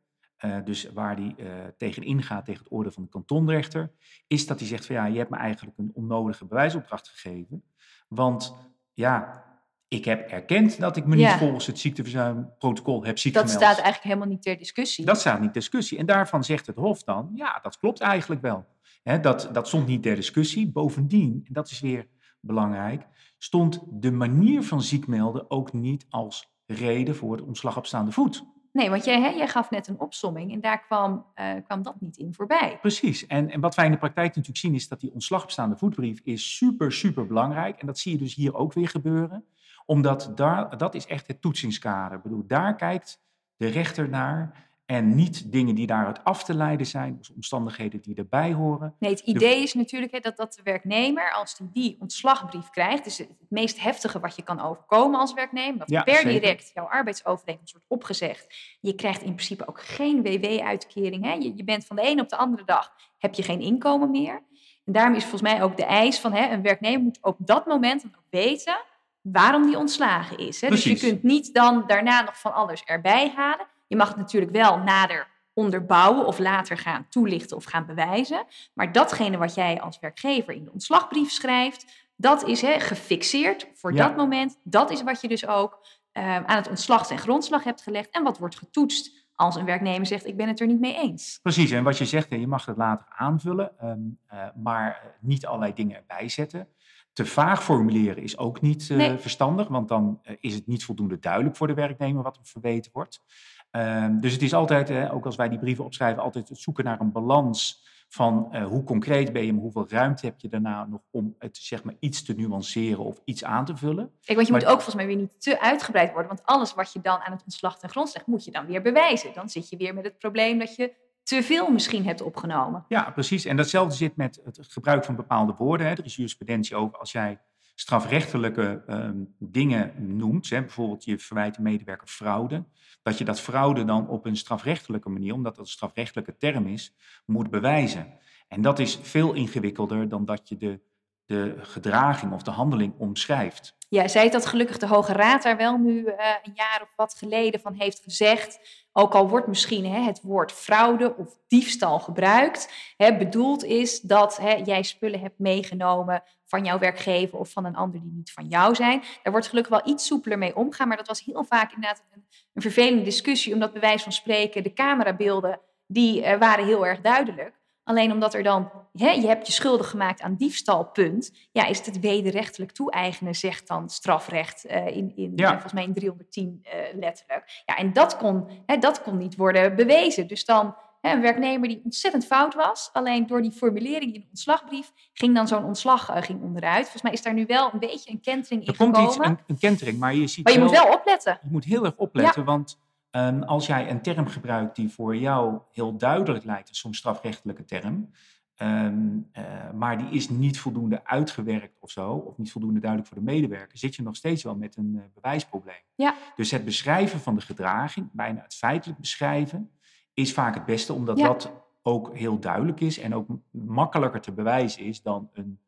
uh, 0.45 0.65
dus 0.65 0.93
waar 0.93 1.17
die 1.17 1.35
uh, 1.39 1.47
tegen 1.77 2.03
ingaat 2.03 2.45
tegen 2.45 2.63
het 2.63 2.73
oordeel 2.73 2.93
van 2.93 3.03
de 3.03 3.09
kantonrechter, 3.09 3.93
is 4.27 4.47
dat 4.47 4.59
hij 4.59 4.69
zegt 4.69 4.87
van 4.87 4.95
ja, 4.95 5.07
je 5.07 5.19
hebt 5.19 5.31
me 5.31 5.37
eigenlijk 5.37 5.79
een 5.79 5.91
onnodige 5.95 6.47
bewijsopdracht 6.47 7.09
gegeven. 7.09 7.65
Want 8.09 8.57
ja, 8.93 9.45
ik 9.89 10.05
heb 10.05 10.29
erkend 10.29 10.81
dat 10.81 10.97
ik 10.97 11.07
me 11.07 11.17
niet 11.17 11.31
volgens 11.31 11.67
het 11.67 11.79
ziekteverzuimprotocol 11.79 13.05
heb 13.05 13.19
ziek 13.19 13.35
Dat 13.35 13.51
staat 13.51 13.63
eigenlijk 13.63 14.03
helemaal 14.03 14.27
niet 14.27 14.43
ter 14.43 14.59
discussie. 14.59 15.05
Dat 15.05 15.21
staat 15.21 15.41
niet 15.41 15.53
ter 15.53 15.61
discussie. 15.61 15.99
En 15.99 16.07
daarvan 16.07 16.45
zegt 16.45 16.67
het 16.67 16.77
Hof 16.77 17.03
dan, 17.03 17.31
ja, 17.35 17.59
dat 17.63 17.79
klopt 17.79 18.01
eigenlijk 18.01 18.41
wel. 18.41 18.67
dat, 19.03 19.49
dat 19.53 19.69
stond 19.69 19.87
niet 19.87 20.03
ter 20.03 20.15
discussie. 20.15 20.71
Bovendien, 20.71 21.41
en 21.45 21.53
dat 21.53 21.71
is 21.71 21.81
weer 21.81 22.07
belangrijk, 22.41 23.07
stond 23.39 23.81
de 23.91 24.11
manier 24.13 24.63
van 24.63 24.83
ziek 24.83 25.07
melden 25.07 25.51
ook 25.51 25.73
niet 25.73 26.07
als 26.09 26.51
reden 26.67 27.17
voor 27.17 27.33
het 27.33 27.43
ontslag 27.43 27.77
op 27.77 27.87
staande 27.87 28.13
voet. 28.13 28.45
Nee, 28.73 28.91
want 28.91 29.05
jij, 29.05 29.21
hè, 29.21 29.29
jij 29.29 29.49
gaf 29.49 29.71
net 29.71 29.89
een 29.89 30.01
opsomming 30.01 30.53
en 30.53 30.61
daar 30.61 30.85
kwam, 30.85 31.27
uh, 31.35 31.53
kwam 31.65 31.83
dat 31.83 32.01
niet 32.01 32.17
in 32.17 32.35
voorbij. 32.35 32.79
Precies. 32.81 33.27
En, 33.27 33.51
en 33.51 33.61
wat 33.61 33.75
wij 33.75 33.85
in 33.85 33.91
de 33.91 33.99
praktijk 33.99 34.29
natuurlijk 34.29 34.59
zien 34.59 34.75
is 34.75 34.89
dat 34.89 35.01
die 35.01 35.13
ontslag 35.13 35.43
op 35.43 35.51
staande 35.51 35.77
voetbrief 35.77 36.21
is 36.25 36.57
super, 36.57 36.93
super 36.93 37.27
belangrijk. 37.27 37.81
En 37.81 37.87
dat 37.87 37.99
zie 37.99 38.13
je 38.13 38.19
dus 38.19 38.35
hier 38.35 38.55
ook 38.55 38.73
weer 38.73 38.89
gebeuren. 38.89 39.45
Omdat 39.91 40.33
daar, 40.35 40.79
dat 40.79 40.95
is 40.95 41.07
echt 41.07 41.27
het 41.27 41.41
toetsingskader. 41.41 42.17
Ik 42.17 42.23
bedoel, 42.23 42.47
daar 42.47 42.75
kijkt 42.77 43.23
de 43.57 43.67
rechter 43.67 44.09
naar 44.09 44.69
en 44.87 45.15
niet 45.15 45.53
dingen 45.53 45.75
die 45.75 45.87
daaruit 45.87 46.25
af 46.25 46.45
te 46.45 46.55
leiden 46.55 46.87
zijn, 46.87 47.17
dus 47.17 47.33
omstandigheden 47.33 48.01
die 48.01 48.15
erbij 48.15 48.53
horen. 48.53 48.95
Nee, 48.99 49.11
het 49.11 49.21
idee 49.21 49.63
is 49.63 49.75
natuurlijk 49.75 50.13
hè, 50.13 50.21
dat, 50.21 50.37
dat 50.37 50.55
de 50.55 50.63
werknemer, 50.63 51.33
als 51.33 51.57
die 51.57 51.69
die 51.73 51.97
ontslagbrief 52.01 52.71
krijgt, 52.71 53.05
dus 53.05 53.19
het 53.19 53.29
meest 53.49 53.81
heftige 53.81 54.21
wat 54.21 54.37
je 54.37 54.43
kan 54.43 54.61
overkomen 54.61 55.21
als 55.21 55.35
werknemer, 55.35 55.87
dat 55.87 56.05
per 56.05 56.25
direct 56.25 56.71
jouw 56.75 56.85
arbeidsovereenkomst 56.85 57.73
wordt 57.73 57.87
opgezegd. 57.89 58.47
Je 58.81 58.95
krijgt 58.95 59.23
in 59.23 59.35
principe 59.35 59.69
ook 59.69 59.83
geen 59.83 60.23
WW-uitkering. 60.23 61.43
Je, 61.43 61.57
je 61.57 61.65
bent 61.65 61.87
van 61.87 61.97
de 61.97 62.03
ene 62.03 62.23
op 62.23 62.29
de 62.29 62.37
andere 62.37 62.65
dag, 62.65 62.93
heb 63.19 63.35
je 63.35 63.43
geen 63.43 63.61
inkomen 63.61 64.11
meer. 64.11 64.43
En 64.85 64.93
daarom 64.93 65.15
is 65.15 65.23
volgens 65.23 65.53
mij 65.53 65.63
ook 65.63 65.77
de 65.77 65.85
eis 65.85 66.21
van 66.21 66.33
hè, 66.33 66.53
een 66.53 66.63
werknemer 66.63 67.01
moet 67.01 67.19
op 67.21 67.37
dat 67.39 67.67
moment 67.67 68.03
dan 68.03 68.15
ook 68.17 68.27
weten 68.31 68.79
waarom 69.23 69.67
die 69.67 69.79
ontslagen 69.79 70.39
is. 70.39 70.61
Hè. 70.61 70.69
Dus 70.69 70.85
je 70.85 70.99
kunt 70.99 71.23
niet 71.23 71.55
dan 71.55 71.85
daarna 71.87 72.21
nog 72.23 72.41
van 72.41 72.55
alles 72.55 72.83
erbij 72.85 73.33
halen. 73.37 73.67
Je 73.87 73.97
mag 73.97 74.09
het 74.09 74.17
natuurlijk 74.17 74.53
wel 74.53 74.79
nader 74.79 75.29
onderbouwen 75.53 76.27
of 76.27 76.39
later 76.39 76.79
gaan 76.79 77.07
toelichten 77.09 77.57
of 77.57 77.65
gaan 77.65 77.87
bewijzen. 77.87 78.45
Maar 78.75 78.93
datgene 78.93 79.37
wat 79.37 79.55
jij 79.55 79.81
als 79.81 79.99
werkgever 79.99 80.55
in 80.55 80.65
de 80.65 80.73
ontslagbrief 80.73 81.31
schrijft, 81.31 82.07
dat 82.17 82.45
is 82.45 82.63
hè, 82.63 82.81
gefixeerd 82.81 83.69
voor 83.75 83.93
dat 83.93 84.17
moment. 84.17 84.59
Dat 84.65 84.91
is 84.91 85.03
wat 85.03 85.21
je 85.21 85.29
dus 85.29 85.47
ook 85.47 85.87
uh, 86.13 86.37
aan 86.37 86.57
het 86.57 86.69
ontslag 86.69 87.11
en 87.11 87.19
grondslag 87.19 87.65
hebt 87.65 87.83
gelegd 87.83 88.11
en 88.11 88.23
wat 88.23 88.39
wordt 88.39 88.59
getoetst 88.59 89.27
als 89.39 89.57
een 89.57 89.65
werknemer 89.65 90.07
zegt 90.07 90.27
ik 90.27 90.37
ben 90.37 90.49
het 90.49 90.61
er 90.61 90.67
niet 90.67 90.81
mee 90.81 90.95
eens. 90.95 91.39
Precies, 91.43 91.71
en 91.71 91.85
wat 91.85 91.99
je 91.99 92.05
zegt, 92.05 92.31
je 92.31 92.47
mag 92.47 92.67
het 92.67 92.77
later 92.77 93.07
aanvullen, 93.09 93.73
um, 93.83 94.19
uh, 94.33 94.47
maar 94.55 95.17
niet 95.21 95.47
allerlei 95.47 95.75
dingen 95.75 95.97
erbij 95.97 96.29
zetten. 96.29 96.69
Te 97.13 97.27
vaag 97.27 97.65
formuleren 97.65 98.23
is 98.23 98.39
ook 98.39 98.61
niet 98.61 98.89
uh, 98.89 99.17
verstandig, 99.17 99.69
want 99.69 99.89
dan 99.89 100.21
is 100.41 100.55
het 100.55 100.67
niet 100.67 100.85
voldoende 100.85 101.19
duidelijk 101.19 101.57
voor 101.57 101.67
de 101.67 101.75
werknemer 101.75 102.23
wat 102.23 102.37
er 102.37 102.47
verweten 102.47 102.93
wordt. 102.93 103.23
Um, 103.71 104.21
dus 104.21 104.33
het 104.33 104.43
is 104.43 104.55
altijd, 104.55 105.11
ook 105.11 105.25
als 105.25 105.37
wij 105.37 105.49
die 105.49 105.59
brieven 105.59 105.85
opschrijven, 105.85 106.23
altijd 106.23 106.49
het 106.49 106.59
zoeken 106.59 106.85
naar 106.85 107.01
een 107.01 107.13
balans 107.13 107.87
van 108.09 108.49
uh, 108.53 108.67
hoe 108.67 108.85
concreet 108.85 109.33
ben 109.33 109.45
je, 109.47 109.53
maar 109.53 109.63
hoeveel 109.63 109.89
ruimte 109.89 110.27
heb 110.27 110.41
je 110.41 110.49
daarna 110.49 110.85
nog 110.85 111.01
om 111.11 111.35
het 111.39 111.57
zeg 111.57 111.85
maar 111.85 111.95
iets 111.99 112.23
te 112.23 112.35
nuanceren 112.35 113.05
of 113.05 113.21
iets 113.25 113.45
aan 113.45 113.65
te 113.65 113.77
vullen. 113.77 114.11
Kijk, 114.21 114.37
want 114.37 114.47
je 114.47 114.53
moet 114.53 114.65
ook 114.65 114.71
volgens 114.71 114.95
mij 114.95 115.07
weer 115.07 115.17
niet 115.17 115.31
te 115.39 115.61
uitgebreid 115.61 116.13
worden, 116.13 116.29
want 116.29 116.43
alles 116.45 116.75
wat 116.75 116.93
je 116.93 117.01
dan 117.01 117.19
aan 117.19 117.33
het 117.33 117.43
ontslag 117.45 117.79
ten 117.79 117.89
grond 117.89 118.15
legt, 118.15 118.27
moet 118.27 118.45
je 118.45 118.51
dan 118.51 118.67
weer 118.67 118.83
bewijzen. 118.83 119.35
Dan 119.35 119.49
zit 119.49 119.69
je 119.69 119.77
weer 119.77 119.95
met 119.95 120.05
het 120.05 120.19
probleem 120.19 120.59
dat 120.59 120.77
je 120.77 120.93
te 121.29 121.43
veel 121.43 121.71
misschien 121.71 122.05
hebt 122.05 122.23
opgenomen. 122.23 122.85
Ja, 122.89 123.11
precies. 123.11 123.45
En 123.45 123.57
datzelfde 123.57 123.95
zit 123.95 124.17
met 124.17 124.41
het 124.45 124.67
gebruik 124.71 125.05
van 125.05 125.17
bepaalde 125.17 125.55
woorden. 125.59 125.87
Hè. 125.87 125.93
Er 125.93 126.05
is 126.05 126.17
jurisprudentie 126.17 126.77
over 126.77 126.99
als 126.99 127.13
jij 127.13 127.41
strafrechtelijke 127.75 128.83
um, 128.87 129.35
dingen 129.39 130.17
noemt, 130.17 130.51
hè, 130.51 130.61
bijvoorbeeld 130.61 131.05
je 131.05 131.19
verwijt 131.19 131.55
de 131.55 131.63
medewerker 131.63 132.09
fraude, 132.09 132.65
dat 133.03 133.19
je 133.19 133.25
dat 133.25 133.41
fraude 133.41 133.85
dan 133.85 134.09
op 134.09 134.27
een 134.27 134.37
strafrechtelijke 134.37 135.09
manier, 135.09 135.35
omdat 135.35 135.57
dat 135.57 135.65
een 135.65 135.73
strafrechtelijke 135.73 136.37
term 136.37 136.67
is, 136.67 136.95
moet 137.27 137.51
bewijzen. 137.51 138.07
En 138.49 138.63
dat 138.63 138.79
is 138.79 138.99
veel 139.03 139.33
ingewikkelder 139.33 140.09
dan 140.09 140.25
dat 140.25 140.49
je 140.49 140.57
de, 140.57 140.81
de 141.29 141.57
gedraging 141.61 142.33
of 142.33 142.43
de 142.43 142.51
handeling 142.51 142.95
omschrijft. 142.99 143.77
Ja, 143.89 144.09
zij 144.09 144.31
dat 144.31 144.47
gelukkig 144.47 144.79
de 144.79 144.87
Hoge 144.87 145.13
Raad 145.13 145.43
daar 145.43 145.57
wel 145.57 145.77
nu 145.77 146.01
uh, 146.01 146.15
een 146.43 146.53
jaar 146.55 146.81
of 146.83 146.93
wat 146.97 147.15
geleden 147.15 147.61
van 147.61 147.75
heeft 147.75 148.01
gezegd. 148.03 148.61
Ook 148.93 149.15
al 149.15 149.29
wordt 149.29 149.47
misschien 149.47 149.87
hè, 149.87 150.01
het 150.01 150.21
woord 150.23 150.53
fraude 150.53 151.17
of 151.17 151.39
diefstal 151.49 151.99
gebruikt, 151.99 152.73
hè, 152.97 153.17
bedoeld 153.17 153.65
is 153.65 154.01
dat 154.01 154.37
hè, 154.37 154.53
jij 154.55 154.83
spullen 154.83 155.21
hebt 155.21 155.39
meegenomen 155.39 156.23
van 156.47 156.65
jouw 156.65 156.79
werkgever 156.79 157.39
of 157.39 157.51
van 157.51 157.65
een 157.65 157.77
ander 157.77 158.01
die 158.01 158.13
niet 158.13 158.33
van 158.33 158.47
jou 158.49 158.75
zijn. 158.75 159.03
Daar 159.23 159.33
wordt 159.33 159.49
gelukkig 159.49 159.73
wel 159.73 159.93
iets 159.93 160.07
soepeler 160.07 160.39
mee 160.39 160.57
omgaan, 160.57 160.89
maar 160.89 160.97
dat 160.97 161.09
was 161.09 161.25
heel 161.25 161.45
vaak 161.45 161.73
inderdaad 161.73 162.03
een, 162.13 162.63
vervelende 162.63 163.03
discussie, 163.03 163.55
omdat 163.55 163.73
bij 163.73 163.81
wijze 163.81 164.03
van 164.03 164.13
spreken 164.13 164.63
de 164.63 164.73
camerabeelden, 164.73 165.61
die 165.87 166.23
uh, 166.23 166.39
waren 166.39 166.65
heel 166.65 166.87
erg 166.87 167.01
duidelijk. 167.01 167.58
Alleen 167.89 168.13
omdat 168.13 168.35
er 168.35 168.43
dan, 168.43 168.71
hè, 168.93 169.11
je 169.11 169.27
hebt 169.27 169.47
je 169.47 169.53
schuldig 169.53 169.91
gemaakt 169.91 170.21
aan 170.21 170.35
diefstalpunt, 170.37 171.33
ja, 171.53 171.67
is 171.67 171.77
het 171.77 171.87
het 171.87 172.01
wederrechtelijk 172.01 172.73
toe-eigenen, 172.73 173.35
zegt 173.35 173.69
dan 173.69 173.89
strafrecht 173.89 174.67
uh, 174.67 174.87
in, 174.87 175.13
in 175.17 175.33
ja. 175.37 175.51
volgens 175.51 175.73
mij 175.73 175.85
in 175.85 175.95
310 175.95 176.61
uh, 176.63 176.73
eh, 176.73 176.99
letterlijk. 176.99 177.63
Ja, 177.67 177.77
en 177.77 177.93
dat 177.93 178.17
kon, 178.17 178.49
hè, 178.67 178.79
dat 178.79 179.03
kon 179.03 179.17
niet 179.17 179.37
worden 179.37 179.77
bewezen. 179.77 180.27
Dus 180.27 180.45
dan 180.45 180.75
hè, 181.01 181.13
een 181.13 181.21
werknemer 181.21 181.69
die 181.69 181.81
ontzettend 181.85 182.27
fout 182.27 182.55
was, 182.55 182.91
alleen 182.93 183.27
door 183.27 183.43
die 183.43 183.53
formulering 183.53 184.15
in 184.15 184.21
de 184.21 184.27
ontslagbrief 184.29 184.93
ging 185.13 185.35
dan 185.35 185.49
zo'n 185.49 185.65
ontslag 185.65 186.11
uh, 186.11 186.23
ging 186.23 186.43
onderuit. 186.43 186.83
Volgens 186.83 187.03
mij 187.03 187.13
is 187.13 187.23
daar 187.23 187.35
nu 187.35 187.47
wel 187.47 187.71
een 187.73 187.79
beetje 187.79 188.11
een 188.11 188.21
kentering 188.21 188.63
in 188.63 188.69
er 188.69 188.77
komt 188.77 188.97
gekomen. 188.97 189.17
Iets, 189.17 189.29
een, 189.29 189.39
een 189.47 189.59
kentering, 189.59 189.99
maar 189.99 190.15
je 190.15 190.27
ziet 190.27 190.45
Maar 190.45 190.53
je 190.53 190.59
wel, 190.59 190.69
moet 190.69 190.79
wel 190.79 190.93
opletten. 190.93 191.39
Je 191.43 191.51
moet 191.51 191.65
heel 191.65 191.85
erg 191.85 191.97
opletten, 191.97 192.43
ja. 192.43 192.47
want 192.47 192.79
Um, 193.11 193.43
als 193.43 193.67
jij 193.67 193.91
een 193.91 194.03
term 194.03 194.27
gebruikt 194.27 194.77
die 194.77 194.89
voor 194.89 195.17
jou 195.17 195.59
heel 195.73 195.97
duidelijk 195.97 196.45
lijkt, 196.45 196.77
soms 196.77 196.99
strafrechtelijke 196.99 197.65
term, 197.65 198.11
um, 198.57 199.31
uh, 199.39 199.71
maar 199.75 199.99
die 199.99 200.11
is 200.11 200.29
niet 200.29 200.59
voldoende 200.59 201.05
uitgewerkt 201.05 201.77
of 201.81 201.91
zo, 201.91 202.13
of 202.13 202.39
niet 202.39 202.53
voldoende 202.53 202.81
duidelijk 202.81 203.11
voor 203.13 203.19
de 203.19 203.31
medewerker, 203.31 203.79
zit 203.79 203.95
je 203.95 204.03
nog 204.03 204.17
steeds 204.17 204.43
wel 204.43 204.57
met 204.57 204.77
een 204.77 204.93
uh, 204.95 205.03
bewijsprobleem. 205.15 205.83
Ja. 205.95 206.15
Dus 206.37 206.51
het 206.51 206.65
beschrijven 206.65 207.21
van 207.21 207.35
de 207.35 207.41
gedraging, 207.41 208.09
bijna 208.13 208.43
het 208.43 208.55
feitelijk 208.55 209.01
beschrijven, 209.01 209.71
is 210.15 210.33
vaak 210.33 210.55
het 210.55 210.65
beste, 210.65 210.93
omdat 210.93 211.19
ja. 211.19 211.27
dat 211.27 211.53
ook 211.83 212.17
heel 212.17 212.39
duidelijk 212.39 212.81
is 212.81 212.99
en 212.99 213.15
ook 213.15 213.29
makkelijker 213.51 214.21
te 214.21 214.33
bewijzen 214.33 214.85
is 214.85 215.03
dan 215.03 215.31
een 215.33 215.59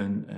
een 0.00 0.26
uh, 0.28 0.34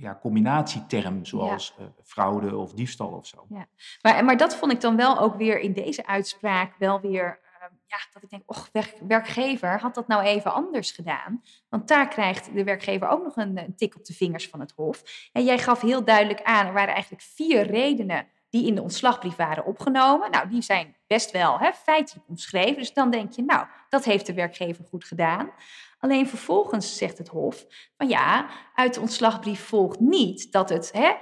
ja, 0.00 0.18
combinatieterm 0.20 1.24
zoals 1.24 1.74
ja. 1.78 1.84
uh, 1.84 1.90
fraude 2.04 2.56
of 2.56 2.72
diefstal 2.72 3.08
of 3.08 3.26
zo. 3.26 3.46
Ja. 3.48 3.66
Maar, 4.02 4.24
maar 4.24 4.36
dat 4.36 4.56
vond 4.56 4.72
ik 4.72 4.80
dan 4.80 4.96
wel 4.96 5.18
ook 5.18 5.36
weer 5.36 5.58
in 5.58 5.72
deze 5.72 6.06
uitspraak 6.06 6.74
wel 6.78 7.00
weer, 7.00 7.40
uh, 7.42 7.66
ja, 7.86 7.98
dat 8.12 8.22
ik 8.22 8.30
denk, 8.30 8.42
och, 8.46 8.68
werk, 8.72 8.96
werkgever, 9.06 9.80
had 9.80 9.94
dat 9.94 10.08
nou 10.08 10.22
even 10.22 10.52
anders 10.52 10.90
gedaan? 10.90 11.42
Want 11.68 11.88
daar 11.88 12.08
krijgt 12.08 12.54
de 12.54 12.64
werkgever 12.64 13.08
ook 13.08 13.22
nog 13.22 13.36
een, 13.36 13.58
een 13.58 13.76
tik 13.76 13.96
op 13.96 14.04
de 14.04 14.14
vingers 14.14 14.48
van 14.48 14.60
het 14.60 14.72
Hof. 14.76 15.02
En 15.32 15.44
jij 15.44 15.58
gaf 15.58 15.80
heel 15.80 16.04
duidelijk 16.04 16.42
aan, 16.42 16.66
er 16.66 16.72
waren 16.72 16.94
eigenlijk 16.94 17.22
vier 17.22 17.66
redenen 17.66 18.26
die 18.50 18.66
in 18.66 18.74
de 18.74 18.82
ontslagbrief 18.82 19.36
waren 19.36 19.64
opgenomen. 19.64 20.30
Nou, 20.30 20.48
die 20.48 20.62
zijn 20.62 20.96
best 21.06 21.30
wel 21.30 21.58
hè, 21.58 21.72
feitelijk 21.72 22.28
omschreven. 22.28 22.76
Dus 22.76 22.92
dan 22.92 23.10
denk 23.10 23.32
je, 23.32 23.42
nou, 23.42 23.66
dat 23.88 24.04
heeft 24.04 24.26
de 24.26 24.34
werkgever 24.34 24.84
goed 24.84 25.04
gedaan. 25.04 25.50
Alleen 25.98 26.28
vervolgens 26.28 26.96
zegt 26.96 27.18
het 27.18 27.28
Hof 27.28 27.66
van 27.96 28.08
ja, 28.08 28.46
uit 28.74 28.94
de 28.94 29.00
ontslagbrief 29.00 29.60
volgt 29.60 30.00
niet 30.00 30.52
dat 30.52 30.68
het 30.68 30.92
hè, 30.92 31.12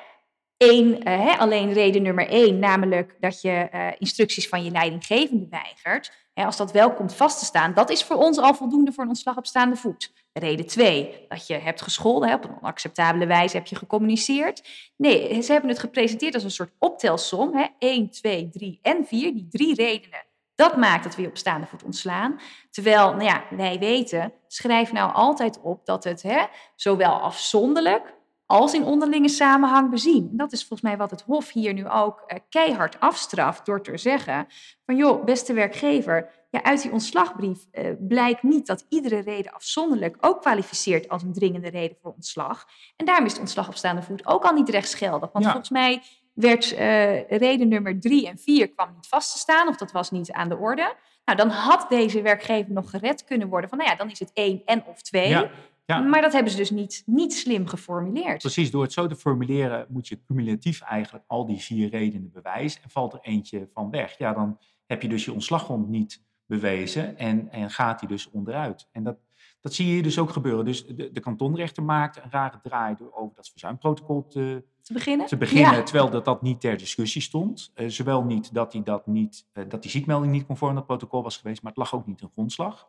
één, 0.57 0.87
uh, 0.87 1.03
hè, 1.05 1.39
alleen 1.39 1.73
reden 1.73 2.03
nummer 2.03 2.29
één, 2.29 2.59
namelijk 2.59 3.17
dat 3.21 3.41
je 3.41 3.69
uh, 3.75 3.89
instructies 3.99 4.49
van 4.49 4.65
je 4.65 4.71
leidinggevende 4.71 5.47
weigert. 5.51 6.28
Als 6.45 6.57
dat 6.57 6.73
wel 6.73 6.95
komt 6.95 7.15
vast 7.15 7.39
te 7.39 7.45
staan, 7.45 7.75
dat 7.75 7.91
is 7.91 8.05
voor 8.05 8.17
ons 8.17 8.39
al 8.39 8.55
voldoende 8.55 8.93
voor 8.93 9.03
een 9.03 9.09
ontslag 9.09 9.37
op 9.37 9.47
staande 9.47 9.77
voet. 9.77 10.13
Reden 10.33 10.67
twee, 10.67 11.27
dat 11.29 11.47
je 11.47 11.55
hebt 11.55 11.83
gescholden, 11.83 12.29
hè, 12.29 12.35
op 12.35 12.45
een 12.45 12.59
onacceptabele 12.61 13.27
wijze 13.27 13.57
heb 13.57 13.67
je 13.67 13.77
gecommuniceerd. 13.77 14.63
Nee, 14.97 15.43
ze 15.43 15.53
hebben 15.53 15.71
het 15.71 15.79
gepresenteerd 15.79 16.35
als 16.35 16.45
een 16.45 16.51
soort 16.51 16.73
optelsom. 16.79 17.57
Hè, 17.57 17.67
1, 17.79 18.11
2, 18.11 18.49
3 18.49 18.79
en 18.83 19.07
4, 19.07 19.33
die 19.33 19.47
drie 19.51 19.75
redenen 19.75 20.27
dat 20.59 20.77
maakt 20.77 21.05
het 21.05 21.17
weer 21.17 21.29
op 21.29 21.37
staande 21.37 21.67
voet 21.67 21.85
ontslaan. 21.85 22.41
Terwijl, 22.71 23.11
nou 23.11 23.25
ja, 23.25 23.45
wij 23.51 23.79
weten, 23.79 24.33
schrijf 24.47 24.93
nou 24.93 25.13
altijd 25.13 25.61
op 25.63 25.87
dat 25.87 26.05
het 26.05 26.23
hè, 26.23 26.45
zowel 26.75 27.13
afzonderlijk 27.21 28.15
als 28.51 28.75
in 28.75 28.85
onderlinge 28.85 29.29
samenhang 29.29 29.91
bezien. 29.91 30.29
En 30.31 30.37
dat 30.37 30.53
is 30.53 30.59
volgens 30.59 30.81
mij 30.81 30.97
wat 30.97 31.11
het 31.11 31.23
Hof 31.23 31.53
hier 31.53 31.73
nu 31.73 31.89
ook 31.89 32.23
eh, 32.27 32.39
keihard 32.49 33.01
afstraft 33.01 33.67
door 33.67 33.83
te 33.83 33.97
zeggen 33.97 34.47
van 34.87 34.97
joh, 34.97 35.25
beste 35.25 35.53
werkgever, 35.53 36.31
ja, 36.51 36.63
uit 36.63 36.83
die 36.83 36.93
ontslagbrief 36.93 37.67
eh, 37.71 37.91
blijkt 37.99 38.43
niet 38.43 38.67
dat 38.67 38.87
iedere 38.89 39.19
reden 39.19 39.53
afzonderlijk 39.53 40.17
ook 40.21 40.41
kwalificeert 40.41 41.09
als 41.09 41.23
een 41.23 41.33
dringende 41.33 41.71
reden 41.71 41.97
voor 42.03 42.13
ontslag. 42.13 42.67
En 42.97 43.07
daarom 43.07 43.27
is 43.27 43.35
de 43.35 43.41
ontslag 43.41 43.69
op 43.69 43.77
staande 43.77 44.03
voet 44.03 44.27
ook 44.27 44.45
al 44.45 44.53
niet 44.53 44.69
rechtsgeldig. 44.69 45.33
Want 45.33 45.45
ja. 45.45 45.51
volgens 45.51 45.71
mij 45.71 46.03
werd 46.35 46.73
uh, 46.73 47.29
reden 47.29 47.69
nummer 47.69 48.01
drie 48.01 48.29
en 48.29 48.39
vier 48.39 48.69
kwam 48.69 48.93
niet 48.95 49.07
vast 49.07 49.33
te 49.33 49.39
staan 49.39 49.69
of 49.69 49.77
dat 49.77 49.93
was 49.93 50.11
niet 50.11 50.33
aan 50.33 50.49
de 50.49 50.57
orde. 50.57 50.95
Nou, 51.25 51.39
dan 51.39 51.49
had 51.49 51.87
deze 51.89 52.23
werkgever 52.23 52.73
nog 52.73 52.91
gered 52.91 53.25
kunnen 53.25 53.49
worden 53.49 53.69
van, 53.69 53.79
nou 53.79 53.91
ja, 53.91 53.97
dan 53.97 54.11
is 54.11 54.19
het 54.19 54.31
één 54.33 54.63
en 54.65 54.85
of 54.87 55.03
twee. 55.03 55.29
Ja. 55.29 55.51
Ja. 55.89 55.99
Maar 56.01 56.21
dat 56.21 56.33
hebben 56.33 56.53
ze 56.53 56.59
dus 56.59 56.71
niet, 56.71 57.03
niet 57.07 57.35
slim 57.35 57.67
geformuleerd. 57.67 58.39
Precies, 58.39 58.71
door 58.71 58.83
het 58.83 58.93
zo 58.93 59.07
te 59.07 59.17
formuleren 59.17 59.87
moet 59.89 60.09
je 60.09 60.23
cumulatief 60.27 60.81
eigenlijk 60.81 61.25
al 61.27 61.47
die 61.47 61.59
vier 61.61 61.89
redenen 61.91 62.31
bewijzen 62.33 62.83
en 62.83 62.91
valt 62.91 63.13
er 63.13 63.19
eentje 63.23 63.69
van 63.73 63.91
weg. 63.91 64.19
Ja, 64.19 64.33
dan 64.33 64.59
heb 64.87 65.03
je 65.03 65.09
dus 65.09 65.25
je 65.25 65.33
ontslaggrond 65.33 65.89
niet 65.89 66.23
bewezen 66.47 67.19
en, 67.19 67.51
en 67.51 67.71
gaat 67.71 67.99
die 68.01 68.09
dus 68.09 68.31
onderuit. 68.31 68.89
En 68.93 69.03
dat, 69.03 69.17
dat 69.61 69.75
zie 69.75 69.87
je 69.87 69.93
hier 69.93 70.03
dus 70.03 70.19
ook 70.19 70.31
gebeuren. 70.31 70.65
Dus 70.65 70.87
de, 70.87 71.13
de 71.13 71.21
kantonrechter 71.21 71.83
maakt 71.83 72.17
een 72.17 72.31
rare 72.31 72.59
draai 72.63 72.95
door 72.99 73.13
over 73.15 73.37
dat 73.37 73.49
verzuimprotocol 73.51 74.27
te, 74.27 74.65
Te 74.83 74.93
beginnen? 74.93 75.27
te 75.27 75.37
beginnen, 75.37 75.73
Ja. 75.77 75.83
terwijl 75.83 76.11
dat, 76.11 76.25
dat 76.25 76.43
niet 76.43 76.61
ter 76.61 76.77
discussie 76.77 77.23
stond. 77.23 77.71
Eh, 77.75 77.89
zowel 77.89 78.25
niet 78.25 78.55
dat 78.55 78.73
die, 78.73 78.83
dat 78.83 79.07
niet, 79.07 79.47
eh, 79.53 79.65
dat 79.69 79.83
die 79.83 79.91
ziekmelding 79.91 80.33
niet 80.33 80.47
conform 80.47 80.75
dat 80.75 80.87
protocol 80.87 81.23
was 81.23 81.37
geweest, 81.37 81.63
maar 81.63 81.73
het 81.73 81.81
lag 81.81 81.95
ook 81.95 82.07
niet 82.07 82.21
in 82.21 82.31
grondslag. 82.33 82.89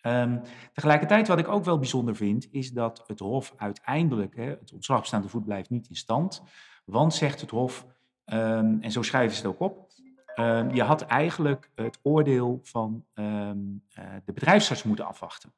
Ehm, 0.00 0.38
tegelijkertijd, 0.72 1.28
wat 1.28 1.38
ik 1.38 1.48
ook 1.48 1.64
wel 1.64 1.78
bijzonder 1.78 2.16
vind, 2.16 2.48
is 2.50 2.72
dat 2.72 3.04
het 3.06 3.18
Hof 3.18 3.54
uiteindelijk, 3.56 4.36
hè, 4.36 4.44
het 4.44 4.72
ontslag 4.72 5.06
staande 5.06 5.28
voet 5.28 5.44
blijft 5.44 5.70
niet 5.70 5.88
in 5.88 5.96
stand, 5.96 6.42
want 6.84 7.14
zegt 7.14 7.40
het 7.40 7.50
Hof, 7.50 7.86
ehm, 8.24 8.76
en 8.80 8.92
zo 8.92 9.02
schrijven 9.02 9.36
ze 9.36 9.42
het 9.42 9.50
ook 9.50 9.60
op, 9.60 9.90
ehm, 10.34 10.74
je 10.74 10.82
had 10.82 11.02
eigenlijk 11.02 11.70
het 11.74 11.98
oordeel 12.02 12.60
van 12.62 13.04
eh, 13.14 13.50
de 14.24 14.32
bedrijfsarts 14.32 14.82
moeten 14.82 15.06
afwachten. 15.06 15.52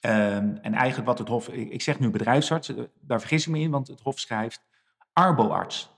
En 0.00 0.62
eigenlijk 0.62 1.06
wat 1.06 1.18
het 1.18 1.28
Hof, 1.28 1.48
ik, 1.48 1.82
zeg 1.82 2.00
nu 2.00 2.10
bedrijfsarts, 2.10 2.68
eh, 2.68 2.84
daar 3.00 3.20
vergis 3.20 3.46
ik 3.46 3.52
me 3.52 3.58
in, 3.58 3.70
want 3.70 3.88
het 3.88 4.00
Hof 4.00 4.18
schrijft 4.18 4.64
arboarts. 5.12 5.92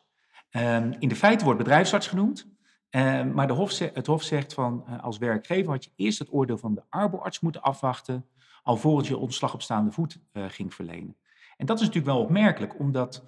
In 0.99 1.09
de 1.09 1.17
feiten 1.17 1.45
wordt 1.45 1.63
bedrijfsarts 1.63 2.07
genoemd, 2.07 2.56
ehm, 2.97 3.33
maar 3.33 3.47
de 3.47 3.53
hof 3.53 3.79
het 3.79 4.07
Hof 4.07 4.23
zegt 4.23 4.55
van 4.55 4.85
eh, 4.87 5.05
als 5.05 5.19
werkgever 5.19 5.73
had 5.73 5.85
je 5.85 5.91
eerst 5.97 6.19
het 6.19 6.33
oordeel 6.33 6.59
van 6.59 6.75
de 6.75 6.83
arboarts 6.89 7.41
moeten 7.41 7.63
afwachten, 7.63 8.27
alvorens 8.63 9.09
je 9.09 9.17
ontslag 9.17 9.55
op 9.55 9.63
staande 9.63 9.91
voet 9.93 10.19
eh, 10.33 10.45
ging 10.49 10.75
verlenen. 10.75 11.17
En 11.57 11.67
dat 11.67 11.81
is 11.81 11.87
natuurlijk 11.87 12.15
wel 12.15 12.23
opmerkelijk, 12.23 12.79
omdat 12.79 13.25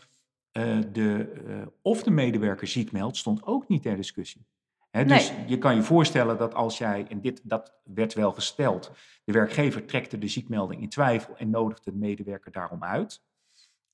eh, 0.53 0.79
de, 0.93 1.67
of 1.83 2.03
de 2.03 2.11
medewerker 2.11 2.67
ziek 2.67 2.93
meldt, 2.93 3.17
stond 3.17 3.47
ook 3.47 3.69
niet 3.69 3.83
ter 3.83 3.97
discussie. 3.97 4.47
Dus 4.91 5.31
Nee. 5.31 5.49
je 5.49 5.59
kan 5.59 5.75
je 5.75 5.83
voorstellen 5.83 6.39
dat 6.39 6.55
als 6.55 6.79
jij, 6.79 7.07
en 7.09 7.21
dit, 7.21 7.41
dat 7.45 7.75
werd 7.85 8.15
wel 8.15 8.33
gesteld, 8.33 8.91
de 9.25 9.33
werkgever 9.33 9.85
trekte 9.85 10.19
de 10.19 10.29
ziekmelding 10.29 10.83
in 10.83 10.89
twijfel 10.89 11.37
en 11.37 11.51
nodigde 11.51 11.91
de 11.91 11.97
medewerker 11.97 12.53
daarom 12.53 12.85
uit. 12.85 13.23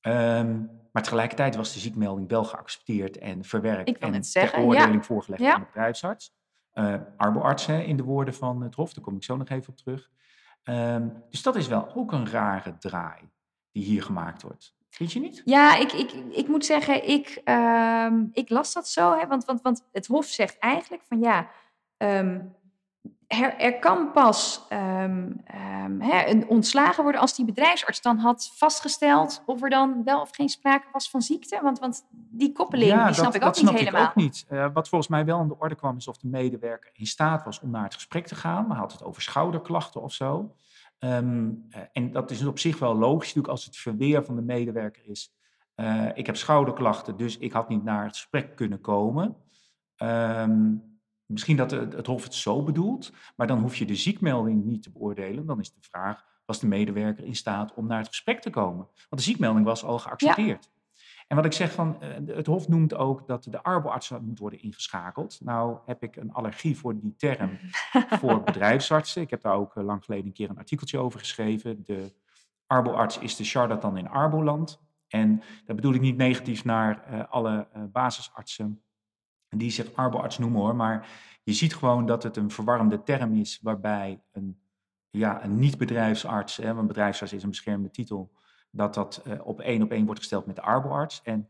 Ehm, 0.04 0.61
maar 0.92 1.02
tegelijkertijd 1.02 1.56
was 1.56 1.73
de 1.73 1.78
ziekmelding 1.78 2.28
wel 2.28 2.44
geaccepteerd 2.44 3.18
en 3.18 3.44
verwerkt 3.44 3.99
en 3.99 4.11
net 4.11 4.23
ter 4.23 4.30
zeggen, 4.30 4.61
ja. 4.61 4.66
oordeling 4.66 5.06
voorgelegd 5.06 5.42
Ja. 5.42 5.54
aan 5.54 5.61
de 5.61 5.66
bedrijfsarts. 5.66 6.34
Eh 6.73 6.94
arboarts, 7.16 7.66
hè, 7.66 7.78
in 7.80 7.96
de 7.96 8.02
woorden 8.02 8.34
van 8.34 8.62
het 8.62 8.75
Hof, 8.75 8.92
daar 8.92 9.04
kom 9.04 9.16
ik 9.16 9.25
zo 9.25 9.37
nog 9.37 9.49
even 9.49 9.68
op 9.68 9.76
terug. 9.76 10.11
Ehm, 10.62 11.08
dus 11.30 11.42
dat 11.42 11.56
is 11.56 11.66
wel 11.68 11.94
ook 11.94 12.12
een 12.12 12.30
rare 12.30 12.78
draai 12.78 13.20
die 13.73 13.84
hier 13.84 14.02
gemaakt 14.02 14.42
wordt. 14.42 14.75
Vind 14.90 15.12
je 15.12 15.20
niet? 15.20 15.42
Ja, 15.44 15.76
ik, 15.76 15.92
ik, 15.92 16.12
ik 16.12 16.49
moet 16.49 16.64
zeggen, 16.64 17.08
ik, 17.08 17.40
ehm, 17.44 18.25
ik 18.32 18.49
las 18.50 18.73
dat 18.73 18.88
zo. 18.88 19.18
Hè, 19.18 19.26
want, 19.26 19.44
want, 19.44 19.62
want 19.62 19.88
het 19.92 20.06
Hof 20.06 20.26
zegt 20.26 20.58
eigenlijk 20.58 21.02
van 21.08 21.20
ja, 21.20 21.49
er, 23.26 23.56
er 23.56 23.78
kan 23.78 24.12
pas 24.12 24.66
ehm, 24.68 25.30
ehm, 25.44 26.00
een 26.00 26.48
ontslagen 26.48 27.02
worden 27.02 27.20
als 27.20 27.34
die 27.36 27.44
bedrijfsarts 27.44 28.00
dan 28.00 28.18
had 28.18 28.50
vastgesteld 28.54 29.42
of 29.46 29.62
er 29.62 29.70
dan 29.70 30.04
wel 30.04 30.20
of 30.20 30.30
geen 30.32 30.48
sprake 30.48 30.86
was 30.92 31.10
van 31.10 31.22
ziekte. 31.22 31.58
Want, 31.62 31.78
want 31.78 32.06
die 32.10 32.52
koppeling, 32.52 33.04
die 33.04 33.14
snap 33.14 33.34
ik 33.34 33.34
ook 33.34 33.40
dat 33.40 33.56
niet 33.56 33.66
snap 33.68 33.78
helemaal. 33.78 34.02
Ik 34.02 34.08
ook 34.08 34.14
niet. 34.14 34.46
Eh, 34.48 34.66
wat 34.72 34.88
volgens 34.88 35.10
mij 35.10 35.24
wel 35.24 35.38
aan 35.38 35.48
de 35.48 35.58
orde 35.58 35.74
kwam, 35.74 35.96
is 35.96 36.08
of 36.08 36.16
de 36.16 36.28
medewerker 36.28 36.90
in 36.92 37.06
staat 37.06 37.44
was 37.44 37.60
om 37.60 37.70
naar 37.70 37.84
het 37.84 37.94
gesprek 37.94 38.26
te 38.26 38.34
gaan. 38.34 38.66
Maar 38.66 38.76
had 38.76 38.92
het 38.92 39.04
over 39.04 39.22
schouderklachten 39.22 40.02
of 40.02 40.12
zo. 40.12 40.54
Ehm, 40.98 41.50
eh, 41.70 41.80
en 41.92 42.12
dat 42.12 42.30
is 42.30 42.44
op 42.46 42.58
zich 42.58 42.78
wel 42.78 42.94
logisch, 42.94 43.26
natuurlijk, 43.26 43.48
als 43.48 43.64
het 43.64 43.76
verweer 43.76 44.24
van 44.24 44.36
de 44.36 44.42
medewerker 44.42 45.02
is. 45.06 45.32
eh, 45.74 46.06
ik 46.14 46.26
heb 46.26 46.36
schouderklachten, 46.36 47.16
dus 47.16 47.38
ik 47.38 47.52
had 47.52 47.68
niet 47.68 47.84
naar 47.84 48.04
het 48.04 48.16
gesprek 48.16 48.56
kunnen 48.56 48.80
komen. 48.80 49.36
Ehm, 49.96 50.72
misschien 51.26 51.56
dat 51.56 51.70
het, 51.70 52.06
Hof 52.06 52.22
het 52.22 52.34
zo 52.34 52.62
bedoelt, 52.62 53.12
maar 53.36 53.46
dan 53.46 53.58
hoef 53.58 53.76
je 53.76 53.84
de 53.84 53.94
ziekmelding 53.94 54.64
niet 54.64 54.82
te 54.82 54.90
beoordelen. 54.90 55.46
Dan 55.46 55.60
is 55.60 55.72
de 55.72 55.80
vraag, 55.80 56.24
was 56.46 56.60
de 56.60 56.66
medewerker 56.66 57.24
in 57.24 57.36
staat 57.36 57.74
om 57.74 57.86
naar 57.86 57.98
het 57.98 58.08
gesprek 58.08 58.40
te 58.40 58.50
komen? 58.50 58.86
Want 58.86 59.22
de 59.22 59.22
ziekmelding 59.22 59.64
was 59.66 59.84
al 59.84 59.98
geaccepteerd. 59.98 60.72
En 61.28 61.36
wat 61.36 61.44
ik 61.44 61.52
zeg 61.52 61.72
van, 61.72 62.00
eh, 62.00 62.36
het 62.36 62.46
Hof 62.46 62.68
noemt 62.68 62.94
ook 62.94 63.26
dat 63.26 63.46
de 63.50 63.62
arboarts 63.62 64.10
moet 64.10 64.38
worden 64.38 64.62
ingeschakeld. 64.62 65.40
Nou 65.42 65.78
heb 65.86 66.02
ik 66.02 66.16
een 66.16 66.32
allergie 66.32 66.76
voor 66.78 67.00
die 67.00 67.14
term 67.16 67.58
voor 68.20 68.42
bedrijfsartsen. 68.42 69.22
Ik 69.22 69.30
heb 69.30 69.42
daar 69.42 69.54
ook 69.54 69.76
eh, 69.76 69.84
lang 69.84 70.04
geleden 70.04 70.26
een 70.26 70.32
keer 70.32 70.50
een 70.50 70.58
artikeltje 70.58 70.98
over 70.98 71.18
geschreven. 71.18 71.84
De 71.84 72.12
arboarts 72.66 73.18
is 73.18 73.36
de 73.36 73.44
charlatan 73.44 73.96
in 73.96 74.08
arboland. 74.08 74.82
En 75.08 75.42
daar 75.64 75.76
bedoel 75.76 75.94
ik 75.94 76.00
niet 76.00 76.16
negatief 76.16 76.64
naar 76.64 77.04
eh, 77.04 77.20
alle 77.30 77.68
basisartsen 77.92 78.82
die 79.58 79.70
zich 79.70 79.94
arboarts 79.94 80.38
noemen 80.38 80.61
hoor. 80.61 80.76
Maar 80.76 81.08
je 81.42 81.52
ziet 81.52 81.75
gewoon 81.75 82.06
dat 82.06 82.23
het 82.23 82.37
een 82.37 82.50
verwarmde 82.50 83.02
term 83.02 83.34
is 83.34 83.58
waarbij 83.62 84.23
een, 84.32 84.58
ja, 85.11 85.44
een 85.44 85.58
niet-bedrijfsarts, 85.58 86.56
want 86.56 86.78
een 86.78 86.87
bedrijfsarts 86.87 87.32
is 87.32 87.42
een 87.42 87.49
beschermde 87.49 87.90
titel, 87.90 88.32
dat 88.70 88.94
dat 88.94 89.23
eh, 89.25 89.46
op 89.46 89.61
één 89.61 89.82
op 89.82 89.90
één 89.90 90.04
wordt 90.04 90.20
gesteld 90.20 90.46
met 90.46 90.56
de 90.56 90.62
arboarts. 90.62 91.23
En 91.23 91.49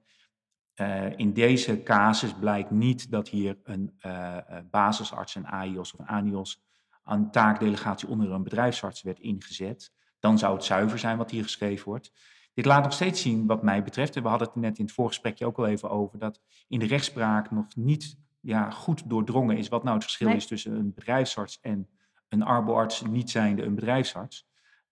eh, 0.75 1.19
in 1.19 1.33
deze 1.33 1.83
casus 1.83 2.35
blijkt 2.35 2.71
niet 2.71 3.11
dat 3.11 3.29
hier 3.29 3.59
een 3.63 3.95
eh, 3.99 4.37
basisarts, 4.71 5.35
een 5.35 5.47
AIOS 5.47 5.93
of 5.93 5.99
een 5.99 6.07
ANIOS, 6.07 6.63
aan 7.03 7.31
taakdelegatie 7.31 8.09
onder 8.09 8.31
een 8.31 8.43
bedrijfsarts 8.43 9.03
werd 9.03 9.19
ingezet. 9.19 9.93
Dan 10.19 10.39
zou 10.39 10.55
het 10.55 10.65
zuiver 10.65 10.99
zijn 10.99 11.17
wat 11.17 11.31
hier 11.31 11.43
geschreven 11.43 11.89
wordt. 11.89 12.13
Dit 12.55 12.65
laat 12.65 12.83
nog 12.83 12.93
steeds 12.93 13.23
zien, 13.23 13.47
wat 13.47 13.63
mij 13.63 13.83
betreft, 13.83 14.17
en 14.17 14.23
we 14.23 14.29
hadden 14.29 14.49
het 14.49 14.57
net 14.57 14.79
in 14.79 14.85
het 14.85 14.95
voorgesprekje 14.95 15.47
ook 15.47 15.59
al 15.59 15.67
even 15.67 15.91
over, 15.91 16.19
dat 16.19 16.41
in 16.69 16.79
de 16.79 16.87
rechtspraak 16.87 17.51
nog 17.51 17.77
niet 17.77 18.17
ja, 18.41 18.71
goed 18.71 19.11
doordrongen 19.11 19.57
is 19.57 19.69
wat 19.69 19.83
nou 19.83 19.95
het 19.95 20.05
verschil 20.05 20.29
Nee. 20.29 20.37
is 20.37 20.47
tussen 20.47 20.73
een 20.73 20.95
bedrijfsarts 20.95 21.61
en 21.61 21.89
een 22.29 22.43
arboarts, 22.43 23.03
niet 23.03 23.31
zijnde 23.31 23.63
een 23.63 23.75
bedrijfsarts. 23.75 24.47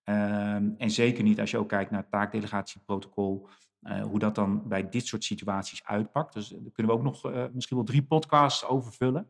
Ehm, 0.05 0.69
en 0.79 0.91
zeker 0.91 1.23
niet 1.23 1.41
als 1.41 1.51
je 1.51 1.59
ook 1.59 1.69
kijkt 1.69 1.91
naar 1.91 2.01
het 2.01 2.11
taakdelegatieprotocol, 2.11 3.49
eh, 3.81 4.03
hoe 4.03 4.19
dat 4.19 4.35
dan 4.35 4.69
bij 4.69 4.89
dit 4.89 5.07
soort 5.07 5.25
situaties 5.25 5.85
uitpakt. 5.85 6.35
Dus 6.35 6.49
daar 6.49 6.73
kunnen 6.73 6.93
we 6.93 6.99
ook 6.99 7.05
nog 7.05 7.25
eh, 7.33 7.45
misschien 7.53 7.77
wel 7.77 7.87
drie 7.87 8.03
podcasts 8.03 8.67
over 8.67 8.93
vullen. 8.93 9.29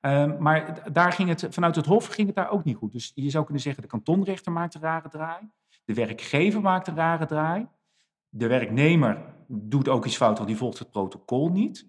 Ehm, 0.00 0.42
maar 0.42 0.92
daar 0.92 1.12
ging 1.12 1.28
het, 1.28 1.46
vanuit 1.50 1.76
het 1.76 1.86
Hof 1.86 2.06
ging 2.06 2.26
het 2.26 2.36
daar 2.36 2.50
ook 2.50 2.64
niet 2.64 2.76
goed. 2.76 2.92
Dus 2.92 3.12
je 3.14 3.30
zou 3.30 3.44
kunnen 3.44 3.62
zeggen, 3.62 3.82
de 3.82 3.88
kantonrechter 3.88 4.52
maakt 4.52 4.74
een 4.74 4.80
rare 4.80 5.08
draai. 5.08 5.50
De 5.84 5.94
werkgever 5.94 6.60
maakt 6.60 6.86
een 6.86 6.96
rare 6.96 7.26
draai. 7.26 7.68
De 8.28 8.46
werknemer 8.46 9.34
doet 9.46 9.88
ook 9.88 10.06
iets 10.06 10.16
fout, 10.16 10.36
want 10.36 10.48
die 10.48 10.58
volgt 10.58 10.78
het 10.78 10.90
protocol 10.90 11.48
niet. 11.48 11.88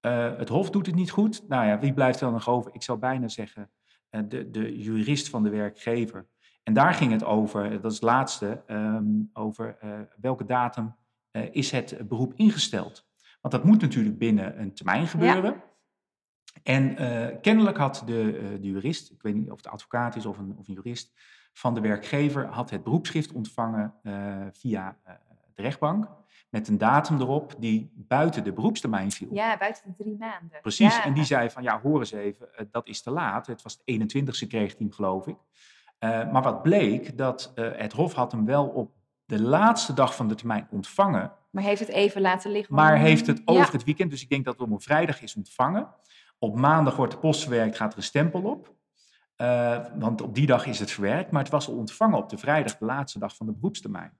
Eh, 0.00 0.36
het 0.36 0.48
Hof 0.48 0.70
doet 0.70 0.86
het 0.86 0.94
niet 0.94 1.10
goed. 1.10 1.48
Nou 1.48 1.66
ja, 1.66 1.78
wie 1.78 1.92
blijft 1.94 2.18
er 2.18 2.24
dan 2.24 2.32
nog 2.32 2.48
over? 2.48 2.74
Ik 2.74 2.82
zou 2.82 2.98
bijna 2.98 3.28
zeggen, 3.28 3.70
eh, 4.08 4.20
de, 4.28 4.50
de 4.50 4.78
jurist 4.78 5.28
van 5.28 5.42
de 5.42 5.50
werkgever. 5.50 6.26
En 6.62 6.72
daar 6.72 6.94
ging 6.94 7.12
het 7.12 7.24
over, 7.24 7.80
dat 7.80 7.90
is 7.90 7.98
het 7.98 8.06
laatste, 8.06 8.62
ehm, 8.66 9.04
over 9.32 9.76
eh, 9.80 10.00
welke 10.20 10.44
datum 10.44 10.94
eh, 11.30 11.42
is 11.50 11.70
het 11.70 12.08
beroep 12.08 12.34
ingesteld. 12.34 13.08
Want 13.40 13.54
dat 13.54 13.64
moet 13.64 13.80
natuurlijk 13.80 14.18
binnen 14.18 14.60
een 14.60 14.74
termijn 14.74 15.06
gebeuren. 15.06 15.62
En 16.62 16.96
eh, 16.96 17.40
kennelijk 17.40 17.76
had 17.76 18.02
de, 18.06 18.38
eh, 18.38 18.60
de 18.60 18.66
jurist, 18.66 19.10
ik 19.10 19.22
weet 19.22 19.34
niet 19.34 19.50
of 19.50 19.56
het 19.56 19.66
advocaat 19.66 20.16
is 20.16 20.26
of 20.26 20.38
een, 20.38 20.56
of 20.56 20.68
een 20.68 20.74
jurist, 20.74 21.12
van 21.52 21.74
de 21.74 21.80
werkgever 21.80 22.46
had 22.46 22.70
het 22.70 22.84
beroepsschrift 22.84 23.32
ontvangen 23.32 23.94
eh, 24.02 24.36
via 24.52 24.96
eh, 25.04 25.14
de 25.54 25.62
rechtbank. 25.62 26.08
Met 26.50 26.68
een 26.68 26.78
datum 26.78 27.20
erop 27.20 27.54
die 27.58 27.92
buiten 27.94 28.44
de 28.44 28.52
beroepstermijn 28.52 29.10
viel. 29.10 29.28
Ja, 29.32 29.56
buiten 29.58 29.82
de 29.86 30.02
drie 30.02 30.16
maanden. 30.18 30.58
Precies, 30.62 30.96
Ja. 30.96 31.04
en 31.04 31.12
die 31.14 31.24
zei 31.24 31.50
van 31.50 31.62
ja, 31.62 31.80
hoor 31.80 31.98
eens 31.98 32.12
even, 32.12 32.54
eh, 32.54 32.66
dat 32.70 32.86
is 32.88 33.02
te 33.02 33.10
laat. 33.10 33.46
Het 33.46 33.62
was 33.62 33.76
de 33.76 33.82
21ste 33.84 34.46
kreeg 34.46 34.78
hij 34.78 34.86
geloof 34.90 35.26
ik. 35.26 35.36
Maar 36.32 36.42
wat 36.42 36.62
bleek, 36.62 37.18
dat 37.18 37.52
het 37.54 37.92
Hof 37.92 38.12
had 38.12 38.32
hem 38.32 38.44
wel 38.44 38.66
op 38.66 38.92
de 39.24 39.40
laatste 39.42 39.92
dag 39.92 40.14
van 40.16 40.28
de 40.28 40.34
termijn 40.34 40.66
ontvangen. 40.70 41.32
Maar 41.50 41.62
heeft 41.62 41.80
het 41.80 41.88
even 41.88 42.20
laten 42.20 42.50
liggen. 42.50 42.74
Maar 42.74 42.94
om- 42.94 43.00
heeft 43.00 43.26
het 43.26 43.42
over 43.44 43.64
Ja. 43.64 43.70
het 43.72 43.84
weekend, 43.84 44.10
dus 44.10 44.22
ik 44.22 44.28
denk 44.28 44.44
dat 44.44 44.54
het 44.54 44.62
op 44.62 44.70
een 44.70 44.80
vrijdag 44.80 45.22
is 45.22 45.36
ontvangen. 45.36 45.88
Op 46.38 46.56
maandag 46.58 46.96
wordt 46.96 47.12
de 47.12 47.18
post 47.18 47.40
verwerkt, 47.42 47.76
gaat 47.76 47.92
er 47.92 47.98
een 47.98 48.04
stempel 48.04 48.42
op. 48.42 48.74
Eh, 49.40 49.78
want 49.94 50.22
op 50.22 50.34
die 50.34 50.46
dag 50.46 50.66
is 50.66 50.78
het 50.78 50.90
verwerkt, 50.90 51.30
maar 51.30 51.42
het 51.42 51.50
was 51.50 51.68
al 51.68 51.74
ontvangen 51.74 52.18
op 52.18 52.28
de 52.28 52.38
vrijdag, 52.38 52.78
de 52.78 52.84
laatste 52.84 53.18
dag 53.18 53.36
van 53.36 53.46
de 53.46 53.52
beroepstermijn. 53.52 54.18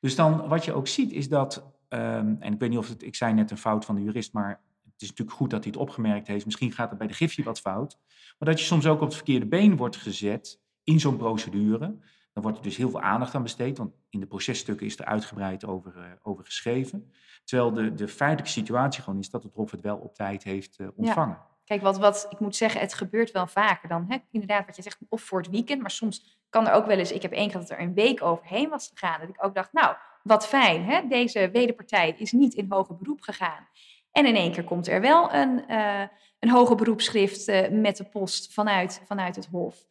Dus 0.00 0.16
dan 0.16 0.48
wat 0.48 0.64
je 0.64 0.72
ook 0.72 0.88
ziet 0.88 1.12
is 1.12 1.28
dat, 1.28 1.64
ehm, 1.88 2.34
en 2.38 2.52
ik 2.52 2.58
weet 2.58 2.70
niet 2.70 2.78
of 2.78 2.88
het, 2.88 3.02
ik 3.02 3.14
zei 3.14 3.32
net 3.32 3.50
een 3.50 3.58
fout 3.58 3.84
van 3.84 3.94
de 3.94 4.02
jurist, 4.02 4.32
maar 4.32 4.62
het 4.92 5.02
is 5.02 5.08
natuurlijk 5.08 5.36
goed 5.36 5.50
dat 5.50 5.64
hij 5.64 5.72
het 5.72 5.80
opgemerkt 5.80 6.26
heeft. 6.26 6.44
Misschien 6.44 6.72
gaat 6.72 6.88
het 6.88 6.98
bij 6.98 7.06
de 7.06 7.14
Griffie 7.14 7.44
wat 7.44 7.60
fout. 7.60 7.98
Maar 8.38 8.48
dat 8.48 8.60
je 8.60 8.66
soms 8.66 8.86
ook 8.86 9.00
op 9.00 9.06
het 9.06 9.14
verkeerde 9.14 9.46
been 9.46 9.76
wordt 9.76 9.96
gezet 9.96 10.60
in 10.84 11.00
zo'n 11.00 11.16
procedure. 11.16 11.98
Dan 12.32 12.42
wordt 12.42 12.58
er 12.58 12.64
dus 12.64 12.76
heel 12.76 12.90
veel 12.90 13.02
aandacht 13.02 13.34
aan 13.34 13.42
besteed, 13.42 13.78
want 13.78 13.92
in 14.08 14.20
de 14.20 14.26
processtukken 14.26 14.86
is 14.86 14.98
er 14.98 15.04
uitgebreid 15.04 15.64
over, 15.64 15.96
eh, 15.96 16.04
over 16.22 16.44
geschreven. 16.44 17.12
Terwijl 17.44 17.72
de, 17.72 17.94
de 17.94 18.08
feitelijke 18.08 18.52
situatie 18.52 19.02
gewoon 19.02 19.18
is 19.18 19.30
dat 19.30 19.42
het 19.42 19.54
Hof 19.54 19.70
het 19.70 19.80
wel 19.80 19.96
op 19.96 20.14
tijd 20.14 20.42
heeft 20.42 20.78
eh, 20.78 20.88
ontvangen. 20.94 21.38
Kijk, 21.66 21.82
wat, 21.82 21.98
wat 21.98 22.26
ik 22.30 22.40
moet 22.40 22.56
zeggen, 22.56 22.80
het 22.80 22.94
gebeurt 22.94 23.30
wel 23.30 23.46
vaker 23.46 23.88
dan. 23.88 24.06
Hè? 24.08 24.16
Inderdaad, 24.30 24.66
wat 24.66 24.76
je 24.76 24.82
zegt, 24.82 24.98
of 25.08 25.22
voor 25.22 25.38
het 25.38 25.50
weekend, 25.50 25.80
maar 25.80 25.90
soms 25.90 26.38
kan 26.50 26.66
er 26.66 26.72
ook 26.72 26.86
wel 26.86 26.98
eens, 26.98 27.12
ik 27.12 27.22
heb 27.22 27.32
één 27.32 27.50
keer 27.50 27.60
dat 27.60 27.70
er 27.70 27.80
een 27.80 27.94
week 27.94 28.22
overheen 28.22 28.68
was 28.68 28.90
gegaan. 28.94 29.20
Dat 29.20 29.28
ik 29.28 29.44
ook 29.44 29.54
dacht, 29.54 29.72
nou, 29.72 29.96
wat 30.22 30.46
fijn, 30.46 30.84
hè? 30.84 31.08
deze 31.08 31.50
wederpartij 31.50 32.14
is 32.18 32.32
niet 32.32 32.54
in 32.54 32.66
hoger 32.68 32.96
beroep 32.96 33.20
gegaan. 33.20 33.68
En 34.12 34.26
in 34.26 34.36
één 34.36 34.52
keer 34.52 34.64
komt 34.64 34.88
er 34.88 35.00
wel 35.00 35.32
een, 35.34 35.64
uh, 35.68 36.02
een 36.38 36.50
hoger 36.50 36.76
beroepsschrift 36.76 37.48
uh, 37.48 37.68
met 37.68 37.96
de 37.96 38.04
post 38.04 38.52
vanuit, 38.52 39.02
vanuit 39.06 39.36
het 39.36 39.46
Hof. 39.46 39.86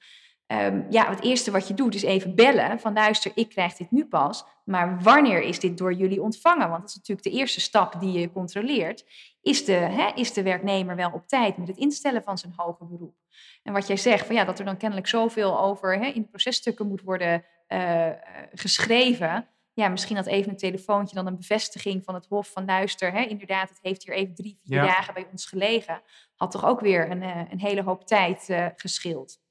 Um, 0.48 0.86
ja, 0.90 1.10
het 1.10 1.22
eerste 1.22 1.52
wat 1.52 1.68
je 1.68 1.74
doet 1.74 1.96
is 1.96 2.04
even 2.04 2.36
bellen 2.36 2.80
van 2.80 2.94
luister, 2.94 3.32
ik 3.36 3.50
krijg 3.50 3.74
dit 3.74 3.92
nu 3.92 4.06
pas, 4.06 4.46
maar 4.66 5.02
wanneer 5.02 5.42
is 5.42 5.60
dit 5.60 5.78
door 5.78 5.94
jullie 5.94 6.22
ontvangen? 6.22 6.70
Want 6.70 6.82
dat 6.82 6.90
is 6.90 6.96
natuurlijk 6.96 7.28
de 7.28 7.34
eerste 7.34 7.62
stap 7.62 8.00
die 8.00 8.20
je 8.20 8.32
controleert. 8.32 9.06
Is 9.42 9.66
de, 9.66 9.74
hè, 9.74 10.12
is 10.16 10.34
de 10.34 10.44
werknemer 10.44 10.96
wel 10.96 11.12
op 11.14 11.28
tijd 11.28 11.58
met 11.58 11.68
het 11.68 11.78
instellen 11.78 12.24
van 12.24 12.38
zijn 12.38 12.54
hoger 12.56 12.88
beroep? 12.88 13.16
En 13.64 13.74
wat 13.74 13.88
jij 13.88 13.98
zegt, 13.98 14.26
van, 14.26 14.36
ja, 14.36 14.44
dat 14.44 14.60
er 14.60 14.66
dan 14.66 14.78
kennelijk 14.78 15.08
zoveel 15.08 15.60
over 15.60 16.00
hè, 16.00 16.06
in 16.06 16.22
de 16.22 16.28
processtukken 16.28 16.88
moet 16.88 17.02
worden 17.02 17.46
uh, 17.68 18.10
geschreven. 18.54 19.48
Ja, 19.74 19.88
misschien 19.90 20.16
had 20.16 20.26
even 20.26 20.52
een 20.52 20.58
telefoontje 20.58 21.16
dan 21.16 21.28
een 21.28 21.38
bevestiging 21.38 22.04
van 22.04 22.14
het 22.14 22.26
Hof 22.30 22.52
van 22.52 22.66
luister, 22.66 23.12
hè, 23.12 23.22
inderdaad, 23.22 23.70
het 23.70 23.80
heeft 23.82 24.06
hier 24.06 24.16
even 24.16 24.36
drie, 24.36 24.60
vier 24.64 24.76
ja. 24.76 24.86
dagen 24.86 25.14
bij 25.14 25.28
ons 25.32 25.46
gelegen. 25.46 26.02
Had 26.36 26.52
toch 26.52 26.66
ook 26.66 26.80
weer 26.80 27.12
een, 27.12 27.22
een 27.52 27.60
hele 27.60 27.84
hoop 27.84 28.08
tijd 28.08 28.50
uh, 28.50 28.68
geschild. 28.76 29.44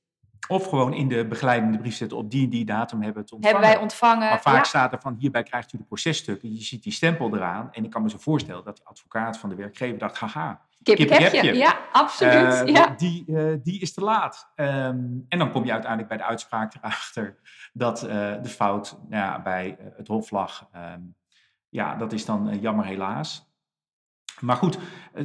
Of 0.48 0.66
gewoon 0.68 0.94
in 0.94 1.08
de 1.08 1.26
begeleidende 1.26 1.78
brief 1.78 1.94
zetten 1.94 2.18
op 2.18 2.30
die 2.30 2.44
en 2.44 2.50
die 2.50 2.64
datum 2.64 3.02
hebben 3.02 3.14
we 3.14 3.20
het 3.20 3.32
ontvangen. 3.32 3.56
Hebben 3.56 3.74
wij 3.74 3.82
ontvangen. 3.82 4.28
Maar 4.28 4.40
vaak 4.40 4.64
staat 4.64 4.92
er 4.92 5.00
van 5.00 5.16
hierbij 5.18 5.42
krijgt 5.42 5.72
u 5.72 5.78
de 5.78 5.84
processtukken. 5.84 6.54
Je 6.54 6.62
ziet 6.62 6.82
die 6.82 6.92
stempel 6.92 7.34
eraan. 7.36 7.72
En 7.72 7.84
ik 7.84 7.90
kan 7.90 8.02
me 8.02 8.10
zo 8.10 8.18
voorstellen 8.18 8.64
dat 8.64 8.76
de 8.76 8.84
advocaat 8.84 9.38
van 9.38 9.48
de 9.48 9.54
werkgever 9.54 9.98
dacht, 9.98 10.18
haha, 10.18 10.60
kip, 10.82 10.96
kip, 10.96 11.08
kip 11.08 11.54
Ja, 11.54 11.78
absoluut. 11.92 12.68
Uh, 12.68 12.74
ja. 12.74 12.94
Die, 12.96 13.24
uh, 13.26 13.54
die 13.62 13.80
is 13.80 13.94
te 13.94 14.00
laat. 14.00 14.52
Um, 14.56 15.24
en 15.28 15.38
dan 15.38 15.50
kom 15.50 15.64
je 15.64 15.72
uiteindelijk 15.72 16.08
bij 16.08 16.18
de 16.18 16.24
uitspraak 16.24 16.74
erachter 16.74 17.38
dat 17.72 18.02
uh, 18.02 18.08
de 18.42 18.48
fout 18.48 18.98
ja, 19.08 19.42
bij 19.42 19.76
het 19.96 20.08
hof 20.08 20.30
lag. 20.30 20.68
Um, 20.76 21.14
ja, 21.68 21.94
dat 21.94 22.12
is 22.12 22.24
dan 22.24 22.58
jammer 22.60 22.84
helaas. 22.84 23.52
Maar 24.40 24.56
goed, 24.56 24.78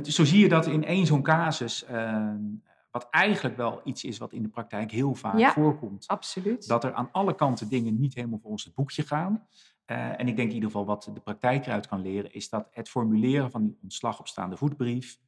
zo 0.04 0.26
zie 0.26 0.40
je 0.40 0.50
dat 0.50 0.66
in 0.66 0.86
één 0.86 1.06
zo'n 1.06 1.24
casus 1.24 1.86
ehm, 1.86 2.38
wat 2.92 3.08
eigenlijk 3.10 3.58
wel 3.58 3.82
iets 3.84 4.04
is 4.04 4.18
wat 4.18 4.34
in 4.34 4.42
de 4.42 4.50
praktijk 4.50 4.92
heel 4.92 5.16
vaak 5.16 5.38
ja, 5.38 5.52
voorkomt. 5.52 6.08
Absoluut. 6.08 6.68
Dat 6.68 6.84
er 6.84 6.94
aan 6.94 7.10
alle 7.12 7.36
kanten 7.36 7.70
dingen 7.70 8.00
niet 8.00 8.16
helemaal 8.16 8.40
volgens 8.40 8.64
het 8.64 8.74
boekje 8.76 9.04
gaan. 9.04 9.48
Uh, 9.86 10.20
en 10.20 10.28
ik 10.28 10.36
denk 10.36 10.48
in 10.48 10.54
ieder 10.54 10.70
geval 10.70 10.86
wat 10.86 11.12
de 11.14 11.20
praktijk 11.20 11.66
eruit 11.66 11.88
kan 11.88 12.02
leren, 12.02 12.34
is 12.34 12.50
dat 12.50 12.68
het 12.72 12.90
formuleren 12.90 13.52
van 13.52 13.64
die 13.64 13.78
ontslag 13.82 14.20
op 14.20 14.28
staande 14.28 14.58
voetbrief 14.58 15.20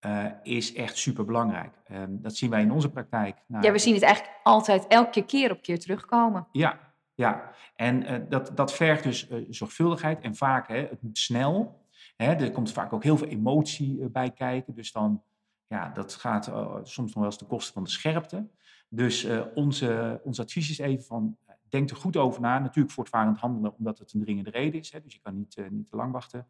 uh, 0.00 0.24
is 0.42 0.74
echt 0.74 0.96
super 0.96 1.24
belangrijk. 1.24 1.74
Uh, 1.90 2.02
dat 2.08 2.36
zien 2.36 2.50
wij 2.50 2.62
in 2.62 2.72
onze 2.72 2.90
praktijk. 2.90 3.36
Nou, 3.46 3.64
ja, 3.64 3.72
we 3.72 3.78
zien 3.78 3.94
het 3.94 4.02
eigenlijk 4.02 4.36
altijd 4.42 4.86
elke 4.86 5.24
keer 5.24 5.50
op 5.50 5.62
keer 5.62 5.78
terugkomen. 5.78 6.46
Ja, 6.52 6.78
ja. 7.14 7.50
en 7.76 8.02
uh, 8.02 8.18
dat, 8.28 8.56
dat 8.56 8.72
vergt 8.72 9.02
dus 9.02 9.28
zorgvuldigheid 9.48 10.20
en 10.20 10.36
vaak, 10.36 10.68
hè, 10.68 10.76
het 10.76 11.02
moet 11.02 11.18
snel. 11.18 11.86
Hè, 12.16 12.32
er 12.32 12.50
komt 12.50 12.72
vaak 12.72 12.92
ook 12.92 13.02
heel 13.02 13.16
veel 13.16 13.28
emotie 13.28 14.08
bij 14.08 14.30
kijken. 14.30 14.74
Dus 14.74 14.92
dan 14.92 15.22
ja, 15.68 15.88
dat 15.88 16.14
gaat 16.14 16.48
uh, 16.48 16.74
soms 16.82 17.08
nog 17.08 17.14
wel 17.14 17.24
eens 17.24 17.36
ten 17.36 17.46
koste 17.46 17.72
van 17.72 17.84
de 17.84 17.90
scherpte. 17.90 18.48
Dus 18.88 19.24
uh, 19.24 19.42
onze, 19.54 20.20
ons 20.24 20.40
advies 20.40 20.70
is 20.70 20.78
even 20.78 21.04
van, 21.04 21.36
eh, 21.46 21.54
denk 21.68 21.90
er 21.90 21.96
goed 21.96 22.16
over 22.16 22.40
na. 22.40 22.58
Natuurlijk 22.58 22.94
voortvarend 22.94 23.38
handelen, 23.38 23.74
omdat 23.78 23.98
het 23.98 24.12
een 24.12 24.20
dringende 24.20 24.50
reden 24.50 24.80
is. 24.80 24.92
Hè, 24.92 25.00
dus 25.02 25.14
je 25.14 25.20
kan 25.20 25.36
niet, 25.36 25.62
niet 25.70 25.90
te 25.90 25.96
lang 25.96 26.12
wachten. 26.12 26.46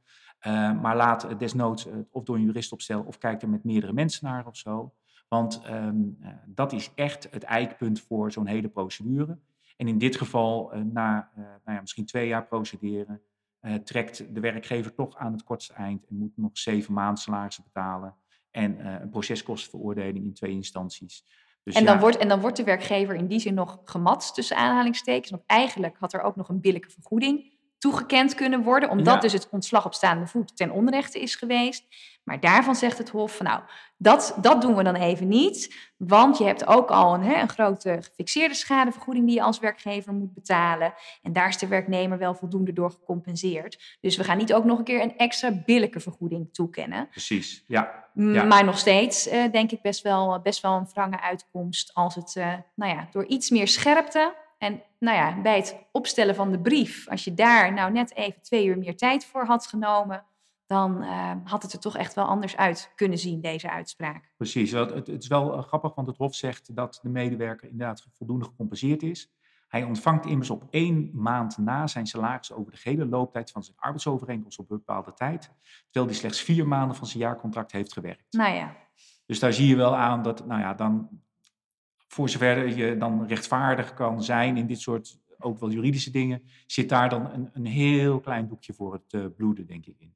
maar 0.83 0.97
laat 0.97 1.39
desnoods 1.39 1.87
of 2.11 2.25
door 2.25 2.37
een 2.37 2.45
jurist 2.45 2.73
opstellen 2.73 3.07
of 3.07 3.19
kijk 3.19 3.43
er 3.43 3.49
met 3.49 3.65
meerdere 3.65 3.93
mensen 3.93 4.27
naar 4.27 4.47
of 4.47 4.57
zo. 4.57 4.95
Want 5.29 5.63
um, 5.71 6.19
dat 6.47 6.73
is 6.73 6.91
echt 6.95 7.29
het 7.31 7.43
eikpunt 7.43 8.01
voor 8.01 8.33
zo'n 8.33 8.47
hele 8.47 8.69
procedure. 8.69 9.39
En 9.77 9.89
in 9.89 9.99
dit 9.99 10.17
geval, 10.17 10.73
na 10.75 11.31
nou 11.35 11.77
ja, 11.77 11.81
misschien 11.81 12.07
twee 12.07 12.29
jaar 12.29 12.47
procederen, 12.47 13.21
trekt 13.85 14.35
de 14.35 14.41
werkgever 14.41 14.95
toch 14.95 15.17
aan 15.17 15.33
het 15.33 15.45
kortste 15.45 15.73
eind 15.73 16.07
en 16.07 16.17
moet 16.17 16.37
nog 16.37 16.59
zeven 16.59 16.95
maanden 16.95 17.23
salarissen 17.23 17.65
betalen 17.65 18.15
en 18.51 18.79
uh, 18.81 18.97
een 19.01 19.11
proceskostenveroordeling 19.11 20.25
in 20.25 20.35
twee 20.35 20.51
instanties. 20.51 21.25
Dus 21.63 21.75
en, 21.75 21.85
dan 21.85 21.99
wordt, 22.01 22.17
en 22.17 22.29
dan 22.29 22.41
wordt 22.41 22.57
de 22.57 22.65
werkgever 22.65 23.15
in 23.15 23.27
die 23.27 23.39
zin 23.39 23.55
nog 23.55 23.81
gematst 23.85 24.35
tussen 24.35 24.57
aanhalingstekens. 24.57 25.31
Want 25.31 25.43
eigenlijk 25.47 25.97
had 25.99 26.13
er 26.13 26.21
ook 26.21 26.37
nog 26.37 26.49
een 26.49 26.61
billijke 26.61 26.91
vergoeding 26.91 27.58
toegekend 27.79 28.35
kunnen 28.35 28.63
worden, 28.63 28.91
omdat 28.91 29.23
dus 29.23 29.33
het 29.33 29.49
ontslag 29.51 29.85
op 29.85 29.95
staande 29.95 30.27
voet 30.27 30.57
ten 30.57 30.71
onrechte 30.71 31.21
is 31.21 31.35
geweest. 31.35 31.85
Maar 32.29 32.41
daarvan 32.41 32.77
zegt 32.77 32.99
het 32.99 33.09
Hof 33.09 33.37
van 33.37 33.47
nou, 33.47 33.63
dat, 33.97 34.37
dat 34.41 34.61
doen 34.61 34.77
we 34.77 34.83
dan 34.83 34.95
even 34.95 35.29
niet, 35.29 35.75
want 35.97 36.39
je 36.39 36.45
hebt 36.45 36.67
ook 36.67 36.91
al 36.91 37.15
een, 37.15 37.23
hè, 37.23 37.41
een 37.41 37.49
grote 37.49 37.99
gefixeerde 38.01 38.55
schadevergoeding 38.55 39.27
die 39.27 39.35
je 39.35 39.43
als 39.43 39.59
werkgever 39.59 40.13
moet 40.13 40.35
betalen. 40.35 40.95
En 41.23 41.33
daar 41.33 41.49
is 41.49 41.59
de 41.59 41.67
werknemer 41.67 42.19
wel 42.19 42.35
voldoende 42.35 42.73
door 42.73 42.91
gecompenseerd. 42.91 43.97
Dus 44.01 44.17
we 44.17 44.25
gaan 44.25 44.37
niet 44.37 44.53
ook 44.53 44.65
nog 44.65 44.79
een 44.79 44.85
keer 44.85 45.03
een 45.03 45.17
extra 45.17 45.51
billijke 45.65 46.01
vergoeding 46.01 46.55
toekennen. 46.55 47.09
Precies, 47.09 47.65
ja. 47.67 48.05
ja. 48.15 48.45
Maar 48.45 48.65
nog 48.65 48.79
steeds 48.79 49.33
uh, 49.33 49.51
denk 49.53 49.73
ik 49.73 49.83
best 49.83 50.03
wel, 50.03 50.41
best 50.41 50.63
wel 50.63 50.77
een 50.77 50.89
wrange 50.93 51.21
uitkomst 51.21 51.95
als 51.95 52.15
het 52.15 52.35
uh, 52.39 52.55
nou 52.75 52.93
ja, 52.93 53.09
door 53.11 53.25
iets 53.27 53.51
meer 53.51 53.69
scherpte 53.69 54.35
en 54.59 54.83
nou 54.99 55.17
ja, 55.17 55.41
bij 55.41 55.57
het 55.57 55.77
opstellen 55.93 56.35
van 56.35 56.51
de 56.51 56.61
brief, 56.61 57.09
als 57.09 57.25
je 57.25 57.35
daar 57.35 57.73
nou 57.73 57.93
net 57.93 58.15
even 58.15 58.43
twee 58.43 58.67
uur 58.67 58.79
meer 58.79 58.97
tijd 58.97 59.25
voor 59.25 59.45
had 59.45 59.67
genomen, 59.67 60.25
dan 60.67 61.03
uh, 61.03 61.33
had 61.45 61.63
het 61.63 61.73
er 61.73 61.79
toch 61.79 61.97
echt 61.97 62.15
wel 62.15 62.25
anders 62.25 62.57
uit 62.57 62.93
kunnen 62.95 63.19
zien, 63.19 63.41
deze 63.41 63.71
uitspraak. 63.71 64.33
Precies, 64.37 64.71
het, 64.71 64.91
het 64.91 65.23
is 65.23 65.27
wel 65.27 65.55
uh, 65.55 65.63
grappig, 65.63 65.95
want 65.95 66.07
het 66.07 66.17
Hof 66.17 66.35
zegt 66.35 66.77
dat 66.77 66.99
de 67.03 67.09
medewerker 67.09 67.69
inderdaad 67.69 68.07
voldoende 68.13 68.45
gecompenseerd 68.45 69.03
is. 69.03 69.33
Hij 69.69 69.85
ontvangt 69.85 70.27
immers 70.27 70.51
op 70.51 70.67
één 70.71 71.11
maand 71.13 71.59
na 71.59 71.87
zijn 71.87 72.07
salaris 72.07 72.53
over 72.53 72.73
de 72.73 72.79
gehele 72.79 73.07
looptijd 73.07 73.51
van 73.51 73.63
zijn 73.63 73.77
arbeidsovereenkomst 73.77 74.59
op 74.59 74.69
bepaalde 74.69 75.15
tijd, 75.15 75.53
terwijl 75.91 76.07
hij 76.07 76.21
slechts 76.21 76.41
vier 76.41 76.69
maanden 76.69 76.97
van 76.97 77.07
zijn 77.07 77.23
jaarcontract 77.23 77.73
heeft 77.73 77.93
gewerkt. 77.93 78.25
Nou 78.31 78.55
ja. 78.55 78.77
Dus 79.27 79.39
daar 79.39 79.53
zie 79.53 79.67
je 79.67 79.77
wel 79.77 79.97
aan 79.97 80.23
dat, 80.23 80.47
nou 80.47 80.61
ja, 80.61 80.75
dan 80.75 81.09
voor 82.19 82.29
zover 82.29 82.77
je 82.77 82.97
dan 82.97 83.27
rechtvaardig 83.27 83.95
kan 83.95 84.23
zijn 84.23 84.57
in 84.57 84.67
dit 84.67 84.81
soort 84.81 85.19
ook 85.39 85.61
wel 85.61 85.71
juridische 85.71 86.11
dingen, 86.11 86.43
zit 86.67 86.89
daar 86.89 87.09
dan 87.09 87.33
een, 87.33 87.51
een 87.53 87.67
heel 87.67 88.21
klein 88.21 88.49
doekje 88.49 88.73
voor 88.73 88.93
het 88.93 89.13
uh, 89.13 89.25
bloeden, 89.37 89.67
denk 89.67 89.87
ik, 89.87 89.95
in. 89.99 90.15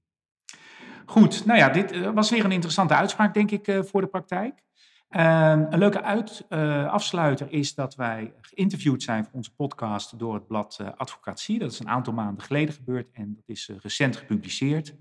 Goed, 1.07 1.47
nou 1.47 1.59
ja, 1.59 1.69
dit 1.69 1.93
eh, 1.93 2.11
was 2.11 2.31
weer 2.31 2.45
een 2.45 2.53
interessante 2.53 2.95
uitspraak, 2.95 3.35
denk 3.35 3.51
ik, 3.51 3.69
uh, 3.69 3.83
voor 3.83 4.01
de 4.01 4.07
praktijk. 4.07 4.63
Uh, 5.11 5.67
een 5.71 5.79
leuke 5.79 6.03
uit, 6.03 6.47
afsluiter 6.89 7.53
is 7.53 7.75
dat 7.75 7.95
wij 7.95 8.33
geïnterviewd 8.41 9.03
zijn 9.03 9.25
voor 9.25 9.35
onze 9.35 9.55
podcast 9.55 10.19
door 10.19 10.35
het 10.35 10.47
blad 10.47 10.81
Advocatie. 10.97 11.59
Dat 11.59 11.73
is 11.73 11.79
een 11.79 11.89
aantal 11.89 12.13
maanden 12.13 12.45
geleden 12.45 12.75
gebeurd 12.75 13.11
en 13.13 13.35
dat 13.35 13.49
is 13.49 13.71
recent 13.83 14.17
gepubliceerd. 14.17 14.95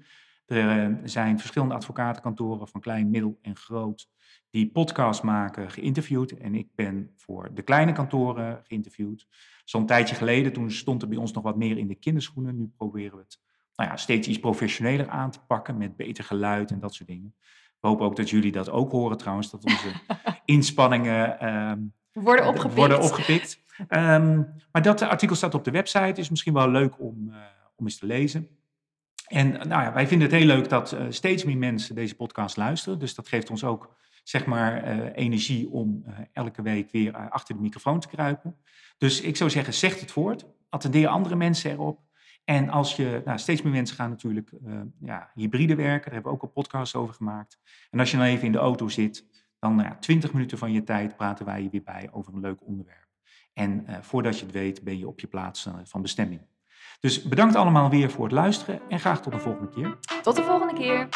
Er 0.45 0.99
zijn 1.03 1.39
verschillende 1.39 1.73
advocatenkantoren 1.73 2.67
van 2.67 2.81
klein, 2.81 3.09
middel 3.09 3.39
en 3.41 3.55
groot 3.55 4.09
die 4.51 4.71
podcast 4.71 5.23
maken 5.23 5.71
geïnterviewd. 5.71 6.31
En 6.31 6.55
ik 6.55 6.67
ben 6.75 7.13
voor 7.15 7.49
de 7.53 7.61
kleine 7.61 7.91
kantoren 7.91 8.61
geïnterviewd. 8.63 9.27
Zo'n 9.65 9.85
tijdje 9.85 10.15
geleden, 10.15 10.53
toen 10.53 10.71
stond 10.71 11.01
er 11.01 11.07
bij 11.07 11.17
ons 11.17 11.31
nog 11.31 11.43
wat 11.43 11.57
meer 11.57 11.77
in 11.77 11.87
de 11.87 11.95
kinderschoenen. 11.95 12.57
Nu 12.57 12.71
proberen 12.77 13.17
we 13.17 13.23
het 13.23 13.39
nou 13.75 13.89
ja, 13.89 13.97
steeds 13.97 14.27
iets 14.27 14.39
professioneler 14.39 15.09
aan 15.09 15.31
te 15.31 15.39
pakken 15.47 15.77
met 15.77 15.95
beter 15.95 16.23
geluid 16.23 16.71
en 16.71 16.79
dat 16.79 16.93
soort 16.93 17.09
dingen. 17.09 17.35
We 17.79 17.87
hopen 17.87 18.05
ook 18.05 18.15
dat 18.15 18.29
jullie 18.29 18.51
dat 18.51 18.69
ook 18.69 18.91
horen 18.91 19.17
trouwens, 19.17 19.51
dat 19.51 19.63
onze 19.63 19.91
inspanningen 20.45 21.47
um, 21.47 21.93
worden 22.11 22.47
opgepikt. 22.47 22.75
Worden 22.75 23.01
opgepikt. 23.01 23.63
Um, 23.77 24.53
maar 24.71 24.81
dat 24.81 25.01
artikel 25.01 25.35
staat 25.35 25.53
op 25.53 25.63
de 25.63 25.71
website, 25.71 26.21
is 26.21 26.29
misschien 26.29 26.53
wel 26.53 26.69
leuk 26.69 26.99
om, 26.99 27.27
uh, 27.29 27.35
om 27.75 27.85
eens 27.85 27.97
te 27.97 28.05
lezen. 28.05 28.47
En 29.27 29.51
nou 29.51 29.83
ja, 29.83 29.93
wij 29.93 30.07
vinden 30.07 30.27
het 30.29 30.37
heel 30.37 30.45
leuk 30.45 30.69
dat 30.69 30.93
uh, 30.93 31.05
steeds 31.09 31.43
meer 31.43 31.57
mensen 31.57 31.95
deze 31.95 32.15
podcast 32.15 32.57
luisteren. 32.57 32.99
Dus 32.99 33.15
dat 33.15 33.27
geeft 33.27 33.49
ons 33.49 33.63
ook 33.63 33.95
zeg 34.23 34.45
maar, 34.45 34.97
uh, 34.97 35.09
energie 35.13 35.69
om 35.69 36.03
uh, 36.07 36.17
elke 36.31 36.61
week 36.61 36.91
weer 36.91 37.29
achter 37.29 37.55
de 37.55 37.61
microfoon 37.61 37.99
te 37.99 38.07
kruipen. 38.07 38.57
Dus 38.97 39.21
ik 39.21 39.35
zou 39.35 39.49
zeggen, 39.49 39.73
zeg 39.73 39.99
het 39.99 40.11
voort. 40.11 40.45
Attendeer 40.69 41.07
andere 41.07 41.35
mensen 41.35 41.71
erop. 41.71 41.99
En 42.43 42.69
als 42.69 42.95
je, 42.95 43.21
nou, 43.25 43.37
steeds 43.37 43.61
meer 43.61 43.71
mensen 43.71 43.95
gaan 43.95 44.09
natuurlijk 44.09 44.51
ja, 44.99 45.31
hybride 45.33 45.75
werken. 45.75 46.03
Daar 46.03 46.13
hebben 46.13 46.31
we 46.31 46.37
ook 46.37 46.43
een 46.43 46.51
podcast 46.51 46.95
over 46.95 47.13
gemaakt. 47.13 47.59
En 47.89 47.99
als 47.99 48.11
je 48.11 48.17
dan 48.17 48.25
even 48.25 48.45
in 48.45 48.51
de 48.51 48.57
auto 48.57 48.87
zit, 48.87 49.25
dan 49.59 49.75
nou 49.75 49.87
ja, 49.87 49.95
20 49.95 50.33
minuten 50.33 50.57
van 50.57 50.71
je 50.71 50.83
tijd 50.83 51.15
praten 51.15 51.45
wij 51.45 51.63
je 51.63 51.69
weer 51.69 51.83
bij 51.83 52.09
over 52.11 52.33
een 52.33 52.39
leuk 52.39 52.65
onderwerp. 52.65 53.07
En 53.53 53.85
voordat 54.01 54.39
je 54.39 54.45
het 54.45 54.53
weet, 54.53 54.83
ben 54.83 54.97
je 54.97 55.07
op 55.07 55.19
je 55.19 55.27
plaats 55.27 55.67
van 55.83 56.01
bestemming. 56.01 56.41
Dus 57.01 57.23
bedankt 57.23 57.55
allemaal 57.55 57.89
weer 57.89 58.11
voor 58.11 58.23
het 58.23 58.33
luisteren 58.33 58.79
en 58.89 58.99
graag 58.99 59.21
tot 59.21 59.33
de 59.33 59.39
volgende 59.39 59.69
keer. 59.69 59.97
Tot 60.21 60.35
de 60.35 60.43
volgende 60.43 60.73
keer. 60.73 61.07